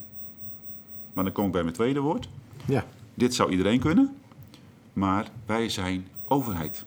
Maar 1.13 1.25
dan 1.25 1.33
kom 1.33 1.47
ik 1.47 1.53
bij 1.53 1.63
mijn 1.63 1.75
tweede 1.75 2.01
woord. 2.01 2.29
Ja. 2.65 2.85
Dit 3.15 3.35
zou 3.35 3.51
iedereen 3.51 3.81
kunnen, 3.81 4.17
maar 4.97 5.29
wij 5.47 5.69
zijn 5.69 6.07
overheid. 6.25 6.85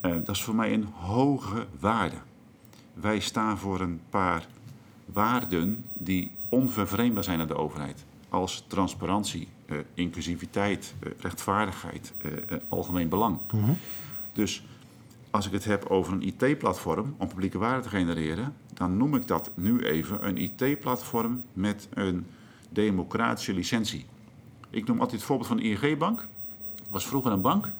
Eh, 0.00 0.10
dat 0.10 0.28
is 0.28 0.42
voor 0.42 0.54
mij 0.54 0.72
een 0.72 0.84
hoge 0.84 1.66
waarde. 1.80 2.16
Wij 2.94 3.20
staan 3.20 3.58
voor 3.58 3.80
een 3.80 4.00
paar 4.10 4.46
waarden 5.04 5.84
die 5.92 6.30
onvervreemdbaar 6.48 7.24
zijn 7.24 7.40
aan 7.40 7.46
de 7.46 7.56
overheid. 7.56 8.04
Als 8.28 8.64
transparantie, 8.66 9.48
eh, 9.66 9.76
inclusiviteit, 9.94 10.94
eh, 10.98 11.10
rechtvaardigheid, 11.18 12.12
algemeen 12.68 13.08
belang. 13.08 13.38
Dus 14.32 14.64
als 15.30 15.46
ik 15.46 15.52
het 15.52 15.64
heb 15.64 15.84
over 15.84 16.12
een 16.12 16.26
IT-platform 16.26 17.14
om 17.16 17.28
publieke 17.28 17.58
waarde 17.58 17.82
te 17.82 17.88
genereren, 17.88 18.54
dan 18.74 18.96
noem 18.96 19.14
ik 19.14 19.26
dat 19.26 19.50
nu 19.54 19.80
even 19.80 20.26
een 20.26 20.36
IT-platform 20.36 21.42
met 21.52 21.88
een 21.94 22.26
democratische 22.68 23.52
licentie. 23.52 24.06
Ik 24.70 24.86
noem 24.86 25.00
altijd 25.00 25.16
het 25.16 25.26
voorbeeld 25.28 25.48
van 25.48 25.56
de 25.56 25.62
ING-bank. 25.62 26.26
Was 26.90 27.06
vroeger 27.06 27.32
een 27.32 27.40
bank. 27.40 27.70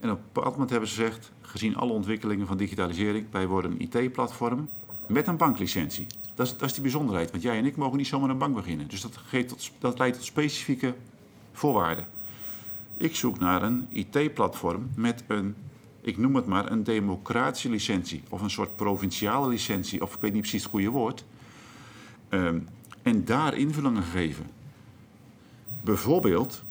En 0.00 0.10
op 0.10 0.16
een 0.18 0.24
bepaald 0.32 0.52
moment 0.52 0.70
hebben 0.70 0.88
ze 0.88 0.94
gezegd, 0.94 1.30
gezien 1.40 1.76
alle 1.76 1.92
ontwikkelingen 1.92 2.46
van 2.46 2.56
digitalisering, 2.56 3.26
wij 3.30 3.46
worden 3.46 3.70
een 3.70 3.80
IT-platform 3.80 4.68
met 5.06 5.26
een 5.26 5.36
banklicentie. 5.36 6.06
Dat 6.34 6.46
is, 6.46 6.52
dat 6.52 6.68
is 6.68 6.72
die 6.72 6.82
bijzonderheid, 6.82 7.30
want 7.30 7.42
jij 7.42 7.58
en 7.58 7.66
ik 7.66 7.76
mogen 7.76 7.96
niet 7.96 8.06
zomaar 8.06 8.30
een 8.30 8.38
bank 8.38 8.54
beginnen. 8.54 8.88
Dus 8.88 9.00
dat, 9.00 9.16
geeft 9.16 9.48
tot, 9.48 9.70
dat 9.78 9.98
leidt 9.98 10.16
tot 10.16 10.24
specifieke 10.24 10.94
voorwaarden. 11.52 12.06
Ik 12.96 13.16
zoek 13.16 13.38
naar 13.38 13.62
een 13.62 13.86
IT-platform 13.88 14.88
met 14.94 15.24
een, 15.26 15.54
ik 16.00 16.18
noem 16.18 16.34
het 16.34 16.46
maar, 16.46 16.70
een 16.70 16.84
democratische 16.84 17.70
licentie. 17.70 18.22
Of 18.28 18.40
een 18.40 18.50
soort 18.50 18.76
provinciale 18.76 19.48
licentie, 19.48 20.02
of 20.02 20.14
ik 20.14 20.20
weet 20.20 20.32
niet 20.32 20.40
precies 20.40 20.62
het 20.62 20.70
goede 20.70 20.88
woord. 20.88 21.24
Ehm, 22.28 22.58
en 23.02 23.24
daar 23.24 23.56
invullingen 23.56 24.02
geven. 24.02 24.46
Bijvoorbeeld, 25.82 26.62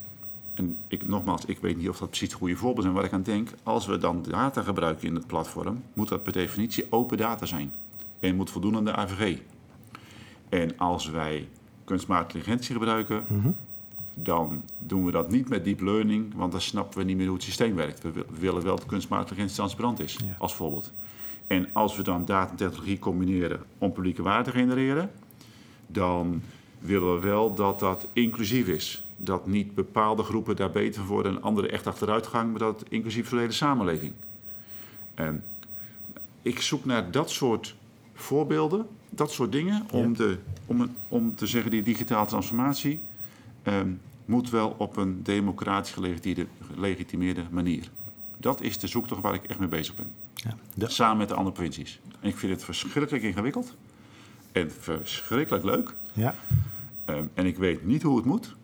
en 0.57 0.77
ik, 0.87 1.07
nogmaals, 1.07 1.45
ik 1.45 1.57
weet 1.59 1.77
niet 1.77 1.89
of 1.89 1.97
dat 1.97 2.07
precies 2.09 2.27
het 2.27 2.37
goede 2.37 2.55
voorbeeld 2.55 2.79
is 2.85 2.89
en 2.91 2.95
wat 2.95 3.05
ik 3.05 3.13
aan 3.13 3.21
denk. 3.23 3.49
Als 3.63 3.85
we 3.85 3.97
dan 3.97 4.23
data 4.29 4.61
gebruiken 4.61 5.07
in 5.07 5.15
het 5.15 5.27
platform, 5.27 5.81
moet 5.93 6.07
dat 6.09 6.23
per 6.23 6.31
definitie 6.31 6.85
open 6.89 7.17
data 7.17 7.45
zijn. 7.45 7.73
En 8.19 8.35
moet 8.35 8.49
voldoen 8.49 8.75
aan 8.75 8.85
de 8.85 8.95
AVG. 8.95 9.37
En 10.49 10.77
als 10.77 11.09
wij 11.09 11.47
kunstmatige 11.83 12.37
intelligentie 12.37 12.73
gebruiken, 12.75 13.23
dan 14.13 14.63
doen 14.79 15.05
we 15.05 15.11
dat 15.11 15.29
niet 15.31 15.49
met 15.49 15.63
deep 15.63 15.81
learning, 15.81 16.33
want 16.35 16.51
dan 16.51 16.61
snappen 16.61 16.97
we 16.99 17.03
niet 17.05 17.17
meer 17.17 17.25
hoe 17.25 17.35
het 17.35 17.43
systeem 17.45 17.75
werkt. 17.75 18.01
We, 18.01 18.11
wil- 18.11 18.25
we 18.29 18.39
willen 18.39 18.63
wel 18.63 18.75
dat 18.75 18.85
kunstmatige 18.85 19.41
intelligentie 19.41 19.55
transparant 19.55 19.99
is, 19.99 20.17
Ja. 20.25 20.35
als 20.39 20.53
voorbeeld. 20.55 20.91
En 21.47 21.67
als 21.73 21.95
we 21.95 22.03
dan 22.03 22.25
data 22.25 22.49
en 22.51 22.55
technologie 22.57 22.99
combineren 22.99 23.59
om 23.77 23.91
publieke 23.91 24.21
waarde 24.21 24.51
te 24.51 24.57
genereren, 24.57 25.11
dan 25.87 26.41
willen 26.79 27.13
we 27.19 27.27
wel 27.27 27.53
dat 27.53 27.79
dat 27.79 28.07
inclusief 28.13 28.67
is. 28.67 29.05
Dat 29.17 29.47
niet 29.47 29.75
bepaalde 29.75 30.23
groepen 30.23 30.55
daar 30.55 30.71
beter 30.71 31.01
voor 31.03 31.13
worden 31.13 31.35
en 31.35 31.41
anderen 31.41 31.71
echt 31.71 31.87
achteruit 31.87 32.27
gaan, 32.27 32.49
maar 32.49 32.59
dat 32.59 32.83
inclusief 32.89 33.27
voor 33.27 33.37
de 33.37 33.43
hele 33.43 33.55
samenleving. 33.55 34.13
En 35.13 35.43
ik 36.41 36.61
zoek 36.61 36.85
naar 36.85 37.11
dat 37.11 37.29
soort 37.29 37.75
voorbeelden, 38.13 38.85
dat 39.09 39.31
soort 39.31 39.51
dingen, 39.51 39.85
om, 39.91 40.15
de, 40.15 40.37
om, 40.65 40.81
een- 40.81 40.95
om 41.07 41.35
te 41.35 41.47
zeggen 41.47 41.71
die 41.71 41.81
digitale 41.83 42.27
transformatie 42.27 42.99
ehm, 43.63 43.89
moet 44.25 44.49
wel 44.49 44.75
op 44.77 44.97
een 44.97 45.23
democratisch 45.23 45.95
gelegitimeerde, 46.73 47.43
manier. 47.51 47.89
Dat 48.37 48.61
is 48.61 48.77
de 48.79 48.87
zoektocht 48.87 49.21
waar 49.21 49.33
ik 49.33 49.43
echt 49.43 49.59
mee 49.59 49.67
bezig 49.67 49.95
ben. 49.95 50.11
ja. 50.33 50.55
Samen 50.87 51.17
met 51.17 51.27
de 51.27 51.33
andere 51.35 51.55
provincies. 51.55 51.99
En 52.19 52.29
ik 52.29 52.37
vind 52.37 52.51
het 52.51 52.63
verschrikkelijk 52.63 53.23
ingewikkeld. 53.23 53.73
En 54.51 54.71
verschrikkelijk 54.71 55.63
leuk. 55.63 55.93
ja. 56.13 56.35
Ehm, 57.05 57.23
en 57.33 57.45
ik 57.45 57.57
weet 57.57 57.85
niet 57.85 58.03
hoe 58.03 58.15
het 58.17 58.25
moet. 58.25 58.55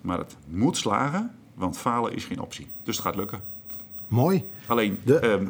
Maar 0.00 0.18
het 0.18 0.36
moet 0.48 0.76
slagen, 0.76 1.30
want 1.54 1.78
falen 1.78 2.14
is 2.14 2.24
geen 2.24 2.40
optie. 2.40 2.66
Dus 2.82 2.96
het 2.96 3.04
gaat 3.06 3.16
lukken. 3.16 3.40
Mooi. 4.08 4.48
Alleen 4.66 4.98
De- 5.04 5.18
ehm, 5.18 5.46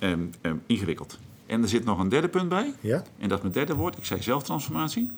ehm, 0.00 0.20
ehm, 0.40 0.56
ingewikkeld. 0.66 1.18
En 1.46 1.62
er 1.62 1.68
zit 1.68 1.84
nog 1.84 1.98
een 1.98 2.08
derde 2.08 2.28
punt 2.28 2.48
bij. 2.48 2.74
Ja. 2.80 3.02
En 3.18 3.28
dat 3.28 3.36
is 3.36 3.42
mijn 3.42 3.52
derde 3.54 3.74
woord. 3.74 3.96
Ik 3.98 4.04
zei 4.04 4.22
zelftransformatie. 4.22 5.10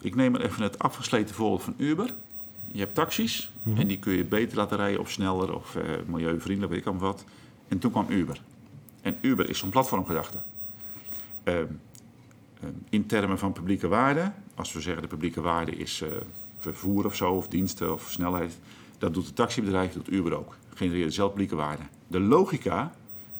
Ik 0.00 0.14
neem 0.14 0.32
maar 0.32 0.40
even 0.40 0.62
het 0.62 0.78
afgesleten 0.78 1.34
voorbeeld 1.34 1.62
van 1.62 1.74
Uber. 1.76 2.10
Je 2.72 2.78
hebt 2.80 2.94
taxis 2.94 3.50
en 3.76 3.86
die 3.86 3.98
kun 3.98 4.12
je 4.12 4.24
beter 4.24 4.56
laten 4.56 4.76
rijden 4.76 5.00
of 5.00 5.10
sneller 5.10 5.54
of 5.54 5.76
eh, 5.76 5.82
milieuvriendelijk, 6.06 6.72
weet 6.72 6.80
ik 6.80 6.86
allemaal 6.86 7.06
wat. 7.12 7.24
En 7.68 7.78
toen 7.78 7.90
kwam 7.90 8.06
Uber. 8.08 8.40
En 9.02 9.16
Uber 9.20 9.48
is 9.48 9.58
zo'n 9.58 9.68
platformgedachte. 9.70 10.38
In 12.88 13.06
termen 13.06 13.38
van 13.38 13.52
publieke 13.52 13.88
waarde, 13.88 14.32
als 14.54 14.72
we 14.72 14.80
zeggen 14.80 15.02
de 15.02 15.08
publieke 15.08 15.40
waarde 15.40 15.76
is 15.76 16.02
eh, 16.02 16.08
vervoer 16.58 17.04
of 17.04 17.16
zo, 17.16 17.32
of 17.32 17.48
diensten 17.48 17.92
of 17.92 18.10
snelheid, 18.10 18.58
dat 18.98 19.14
doet 19.14 19.26
het 19.26 19.36
taxibedrijf, 19.36 19.92
doet 19.92 20.10
Uber 20.10 20.38
ook. 20.38 20.56
Genereert 20.74 21.08
dezelfde 21.08 21.34
publieke 21.34 21.62
waarde. 21.62 21.82
De 22.06 22.20
logica 22.20 22.92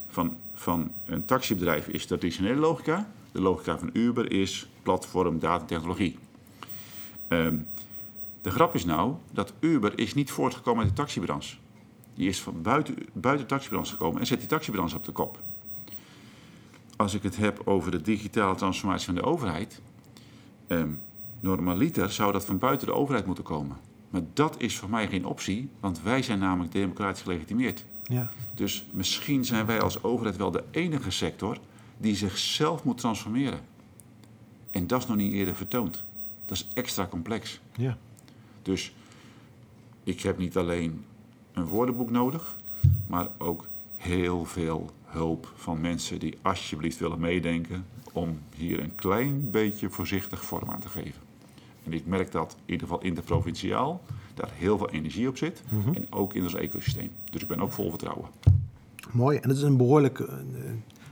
van, 0.08 0.36
van 0.54 0.92
een 1.04 1.24
taxibedrijf 1.24 1.86
is 1.86 2.06
traditionele 2.06 2.60
logica. 2.60 3.10
De 3.32 3.40
logica 3.40 3.78
van 3.78 3.90
Uber 3.92 4.32
is 4.32 4.68
platform, 4.82 5.38
data, 5.38 5.64
technologie. 5.64 6.18
Ehm, 7.28 7.56
de 8.42 8.50
grap 8.50 8.74
is 8.74 8.84
nou 8.84 9.14
dat 9.30 9.52
Uber 9.60 9.98
is 9.98 10.14
niet 10.14 10.30
voortgekomen 10.30 10.80
uit 10.80 10.96
de 10.96 11.02
taxibranche. 11.02 11.56
Die 12.14 12.28
is 12.28 12.40
van 12.40 12.62
buiten, 12.62 12.96
buiten 13.12 13.46
de 13.46 13.54
taxibranche 13.54 13.92
gekomen 13.92 14.20
en 14.20 14.26
zet 14.26 14.38
die 14.38 14.48
taxibranche 14.48 14.96
op 14.96 15.04
de 15.04 15.12
kop. 15.12 15.38
Als 17.00 17.14
ik 17.14 17.22
het 17.22 17.36
heb 17.36 17.62
over 17.64 17.90
de 17.90 18.02
digitale 18.02 18.54
transformatie 18.54 19.06
van 19.06 19.14
de 19.14 19.22
overheid, 19.22 19.80
ehm, 20.66 20.88
normaliter 21.40 22.12
zou 22.12 22.32
dat 22.32 22.44
van 22.44 22.58
buiten 22.58 22.86
de 22.86 22.94
overheid 22.94 23.26
moeten 23.26 23.44
komen. 23.44 23.76
Maar 24.10 24.22
dat 24.32 24.54
is 24.58 24.78
voor 24.78 24.90
mij 24.90 25.08
geen 25.08 25.26
optie, 25.26 25.68
want 25.80 26.02
wij 26.02 26.22
zijn 26.22 26.38
namelijk 26.38 26.72
democratisch 26.72 27.22
gelegitimeerd. 27.22 27.84
Ja. 28.02 28.28
Dus 28.54 28.86
misschien 28.90 29.44
zijn 29.44 29.66
wij 29.66 29.80
als 29.80 30.02
overheid 30.02 30.36
wel 30.36 30.50
de 30.50 30.64
enige 30.70 31.10
sector 31.10 31.58
die 31.98 32.16
zichzelf 32.16 32.84
moet 32.84 32.98
transformeren. 32.98 33.60
En 34.70 34.86
dat 34.86 35.02
is 35.02 35.08
nog 35.08 35.16
niet 35.16 35.32
eerder 35.32 35.56
vertoond. 35.56 36.04
Dat 36.44 36.56
is 36.56 36.68
extra 36.74 37.06
complex. 37.06 37.60
Ja. 37.76 37.98
Dus 38.62 38.92
ik 40.04 40.20
heb 40.20 40.38
niet 40.38 40.56
alleen 40.56 41.04
een 41.52 41.66
woordenboek 41.66 42.10
nodig, 42.10 42.56
maar 43.06 43.28
ook 43.38 43.66
heel 44.00 44.44
veel 44.44 44.90
hulp 45.04 45.52
van 45.56 45.80
mensen 45.80 46.18
die 46.18 46.38
alsjeblieft 46.42 46.98
willen 46.98 47.20
meedenken 47.20 47.84
om 48.12 48.38
hier 48.56 48.80
een 48.80 48.94
klein 48.94 49.50
beetje 49.50 49.90
voorzichtig 49.90 50.44
vorm 50.44 50.70
aan 50.70 50.80
te 50.80 50.88
geven. 50.88 51.20
En 51.84 51.92
ik 51.92 52.06
merk 52.06 52.32
dat 52.32 52.56
in 52.64 52.72
ieder 52.72 52.86
geval 52.86 53.02
interprovinciaal 53.02 54.00
daar 54.34 54.50
heel 54.54 54.78
veel 54.78 54.90
energie 54.90 55.28
op 55.28 55.36
zit 55.36 55.62
en 55.94 56.06
ook 56.10 56.34
in 56.34 56.42
ons 56.42 56.54
ecosysteem. 56.54 57.10
Dus 57.30 57.42
ik 57.42 57.48
ben 57.48 57.60
ook 57.60 57.72
vol 57.72 57.88
vertrouwen. 57.88 58.28
Mooi. 59.10 59.38
En 59.38 59.48
het 59.48 59.58
is 59.58 59.64
een 59.64 59.76
behoorlijk 59.76 60.18
uh, 60.18 60.28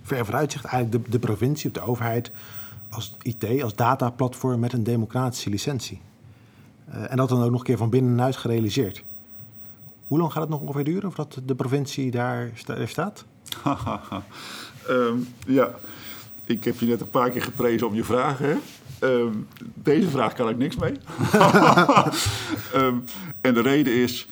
ver 0.02 0.24
vooruitzicht. 0.24 0.64
Eigenlijk 0.64 1.04
de, 1.04 1.10
de 1.10 1.18
provincie, 1.18 1.70
de 1.70 1.80
overheid, 1.80 2.30
als 2.88 3.16
IT, 3.22 3.62
als 3.62 3.74
dataplatform 3.74 4.60
met 4.60 4.72
een 4.72 4.84
democratische 4.84 5.50
licentie. 5.50 6.00
Uh, 6.88 7.10
en 7.10 7.16
dat 7.16 7.28
dan 7.28 7.42
ook 7.42 7.50
nog 7.50 7.60
een 7.60 7.66
keer 7.66 7.76
van 7.76 7.90
binnenuit 7.90 8.36
gerealiseerd. 8.36 9.04
Hoe 10.08 10.18
lang 10.18 10.32
gaat 10.32 10.42
het 10.42 10.50
nog 10.50 10.60
ongeveer 10.60 10.84
duren 10.84 11.12
voordat 11.12 11.40
de 11.44 11.54
provincie 11.54 12.10
daar 12.10 12.50
sta 12.54 12.86
staat? 12.86 13.24
um, 14.88 15.28
ja, 15.46 15.70
ik 16.44 16.64
heb 16.64 16.80
je 16.80 16.86
net 16.86 17.00
een 17.00 17.10
paar 17.10 17.30
keer 17.30 17.42
geprezen 17.42 17.86
om 17.86 17.94
je 17.94 18.04
vragen. 18.04 18.60
Um, 19.02 19.46
deze 19.74 20.08
vraag 20.08 20.32
kan 20.32 20.48
ik 20.48 20.56
niks 20.56 20.76
mee. 20.76 20.92
um, 22.74 23.04
en 23.40 23.54
de 23.54 23.60
reden 23.60 23.94
is, 23.94 24.28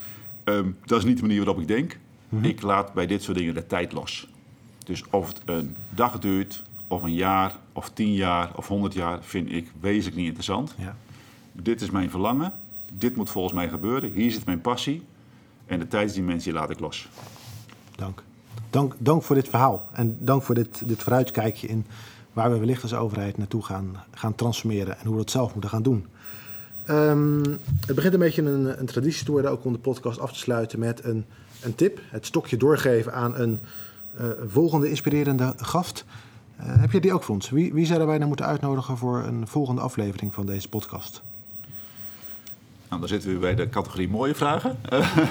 dat 0.85 0.97
is 0.97 1.03
niet 1.03 1.15
de 1.15 1.21
manier 1.21 1.37
waarop 1.37 1.61
ik 1.61 1.67
denk. 1.67 1.97
Mm 2.29 2.39
-hmm. 2.39 2.49
Ik 2.49 2.61
laat 2.61 2.93
bij 2.93 3.07
dit 3.07 3.23
soort 3.23 3.37
dingen 3.37 3.53
de 3.53 3.67
tijd 3.67 3.91
los. 3.91 4.27
Dus 4.85 5.03
of 5.09 5.27
het 5.27 5.41
een 5.45 5.75
dag 5.89 6.19
duurt, 6.19 6.63
of 6.87 7.03
een 7.03 7.13
jaar, 7.13 7.55
of 7.73 7.89
tien 7.89 8.13
jaar, 8.13 8.51
of 8.55 8.67
honderd 8.67 8.93
jaar, 8.93 9.19
vind 9.21 9.51
ik 9.51 9.71
wezenlijk 9.79 10.15
niet 10.15 10.25
interessant. 10.25 10.75
Ja. 10.77 10.95
Dit 11.51 11.81
is 11.81 11.89
mijn 11.89 12.09
verlangen. 12.09 12.53
Dit 12.93 13.15
moet 13.15 13.29
volgens 13.29 13.53
mij 13.53 13.69
gebeuren. 13.69 14.11
Hier 14.11 14.31
zit 14.31 14.45
mijn 14.45 14.61
passie. 14.61 15.03
En 15.67 15.79
de 15.79 15.87
tijdsdimensie 15.87 16.53
laat 16.53 16.69
ik 16.69 16.79
los. 16.79 17.09
Dank. 17.95 18.23
Dank, 18.69 18.95
dank 18.97 19.23
voor 19.23 19.35
dit 19.35 19.49
verhaal. 19.49 19.87
En 19.91 20.17
dank 20.19 20.43
voor 20.43 20.55
dit, 20.55 20.87
dit 20.87 21.03
vooruitkijkje 21.03 21.67
in 21.67 21.85
waar 22.33 22.51
we 22.51 22.57
wellicht 22.57 22.81
als 22.81 22.93
overheid 22.93 23.37
naartoe 23.37 23.63
gaan, 23.63 24.03
gaan 24.11 24.35
transformeren 24.35 24.97
en 24.97 25.05
hoe 25.05 25.11
we 25.11 25.17
dat 25.17 25.31
zelf 25.31 25.51
moeten 25.51 25.69
gaan 25.69 25.83
doen. 25.83 26.05
Um, 26.89 27.41
het 27.85 27.95
begint 27.95 28.13
een 28.13 28.19
beetje 28.19 28.41
een, 28.41 28.79
een, 28.79 28.85
traditie 28.85 29.25
te 29.25 29.31
worden, 29.31 29.51
ook 29.51 29.65
om 29.65 29.73
de 29.73 29.79
podcast 29.79 30.19
af 30.19 30.31
te 30.31 30.39
sluiten 30.39 30.79
met 30.79 31.03
een, 31.03 31.25
een 31.61 31.75
tip. 31.75 31.99
Het 32.09 32.25
stokje 32.25 32.57
doorgeven 32.57 33.13
aan 33.13 33.35
een 33.35 33.59
uh, 34.19 34.27
volgende 34.47 34.89
inspirerende 34.89 35.53
gast. 35.57 36.05
Uh, 36.59 36.65
heb 36.65 36.91
je 36.91 36.99
die 36.99 37.13
ook 37.13 37.23
voor 37.23 37.35
ons? 37.35 37.49
Wie, 37.49 37.73
wie 37.73 37.85
zouden 37.85 38.07
wij 38.07 38.15
nou 38.15 38.27
moeten 38.27 38.45
uitnodigen 38.45 38.97
voor 38.97 39.23
een 39.23 39.47
volgende 39.47 39.81
aflevering 39.81 40.33
van 40.33 40.45
deze 40.45 40.69
podcast? 40.69 41.21
Nou, 42.89 42.99
dan 42.99 43.09
zitten 43.09 43.33
we 43.33 43.39
bij 43.39 43.55
de 43.55 43.69
categorie 43.69 44.09
mooie 44.09 44.35
vragen. 44.35 44.79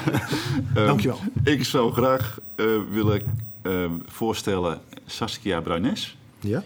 Dankjewel. 0.75 1.19
Um, 1.19 1.53
ik 1.53 1.65
zou 1.65 1.93
graag 1.93 2.41
uh, 2.57 2.81
willen 2.91 3.23
uh, 3.63 3.91
voorstellen 4.07 4.81
Saskia 5.07 5.61
Bruines. 5.61 6.17
Ja? 6.41 6.63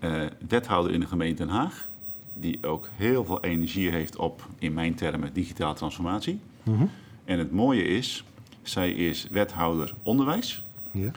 Uh, 0.00 0.22
wethouder 0.48 0.92
in 0.92 1.00
de 1.00 1.06
gemeente 1.06 1.44
Den 1.44 1.52
Haag. 1.52 1.86
Die 2.34 2.58
ook 2.62 2.88
heel 2.96 3.24
veel 3.24 3.42
energie 3.42 3.90
heeft 3.90 4.16
op, 4.16 4.46
in 4.58 4.72
mijn 4.72 4.94
termen, 4.94 5.32
digitale 5.32 5.74
transformatie. 5.74 6.38
Mm 6.62 6.76
-hmm. 6.76 6.90
En 7.24 7.38
het 7.38 7.52
mooie 7.52 7.84
is, 7.84 8.24
zij 8.62 8.92
is 8.92 9.26
wethouder 9.30 9.94
onderwijs. 10.02 10.64
Ja. 10.90 11.10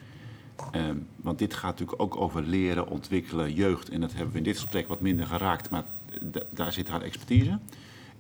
Um, 0.75 1.07
want 1.15 1.39
dit 1.39 1.53
gaat 1.53 1.79
natuurlijk 1.79 2.01
ook 2.01 2.21
over 2.21 2.43
leren, 2.43 2.87
ontwikkelen, 2.87 3.53
jeugd. 3.53 3.89
En 3.89 4.01
dat 4.01 4.13
hebben 4.13 4.31
we 4.31 4.37
in 4.37 4.43
dit 4.43 4.59
gesprek 4.59 4.87
wat 4.87 5.01
minder 5.01 5.25
geraakt, 5.25 5.69
maar 5.69 5.83
daar 6.49 6.73
zit 6.73 6.87
haar 6.87 7.01
expertise. 7.01 7.57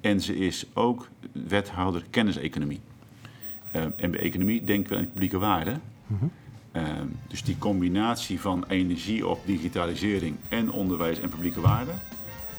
En 0.05 0.21
ze 0.21 0.35
is 0.37 0.65
ook 0.73 1.07
wethouder 1.31 2.03
kenniseconomie. 2.09 2.79
Uh, 3.75 3.81
en 3.95 4.11
bij 4.11 4.19
economie 4.19 4.63
denken 4.63 4.93
we 4.93 4.97
aan 4.97 5.11
publieke 5.11 5.37
waarde. 5.37 5.71
Mm 6.07 6.17
-hmm. 6.19 6.31
uh, 6.81 6.83
dus 7.27 7.43
die 7.43 7.57
combinatie 7.57 8.41
van 8.41 8.65
energie 8.67 9.27
op 9.27 9.39
digitalisering 9.45 10.35
en 10.49 10.71
onderwijs 10.71 11.19
en 11.19 11.29
publieke 11.29 11.61
waarde. 11.61 11.91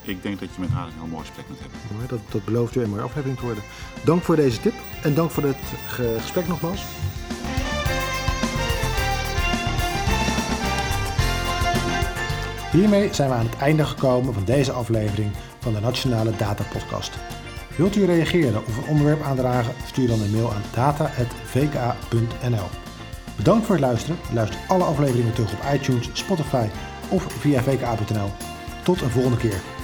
Ik 0.02 0.22
denk 0.22 0.40
dat 0.40 0.54
je 0.54 0.61
met 0.61 0.68
haar 0.68 0.87
een 0.87 0.92
heel 0.92 1.06
mooi 1.06 1.24
gesprek 1.24 1.48
moet 1.48 1.61
hebben. 1.61 1.78
Mooi, 1.94 2.06
dat, 2.06 2.20
dat 2.30 2.44
belooft 2.44 2.74
weer 2.74 2.85
een 2.85 2.90
mooie 2.90 3.02
aflevering 3.02 3.38
te 3.38 3.44
worden. 3.44 3.62
Dank 4.04 4.22
voor 4.22 4.37
deze 4.37 4.61
tip 4.61 4.74
en 5.02 5.14
dank 5.14 5.30
voor 5.30 5.42
het 5.42 5.72
gesprek 5.87 6.48
nogmaals. 6.48 6.85
Hiermee 12.72 13.14
zijn 13.14 13.28
we 13.28 13.35
aan 13.35 13.46
het 13.46 13.56
einde 13.56 13.85
gekomen 13.85 14.35
van 14.35 14.44
deze 14.44 14.72
aflevering 14.72 15.30
van 15.59 15.72
de 15.72 15.80
Nationale 15.80 16.37
Data 16.37 16.64
Podcast. 16.72 17.18
Wilt 17.77 17.97
u 17.97 18.05
reageren 18.05 18.67
of 18.67 18.77
een 18.77 18.89
onderwerp 18.89 19.23
aandragen? 19.23 19.75
Stuur 19.87 20.09
dan 20.09 20.23
een 20.23 20.31
mail 20.31 20.53
aan 20.53 20.62
data.vka.nl. 20.75 22.67
Bedankt 23.37 23.67
voor 23.67 23.75
het 23.75 23.85
luisteren. 23.85 24.17
Luister 24.33 24.61
alle 24.69 24.85
afleveringen 24.85 25.33
terug 25.33 25.53
op 25.53 25.75
iTunes, 25.75 26.11
Spotify 26.12 26.67
of 27.09 27.27
via 27.33 27.62
vka.nl. 27.62 28.31
Tot 28.85 29.01
een 29.01 29.11
volgende 29.11 29.37
keer. 29.37 29.76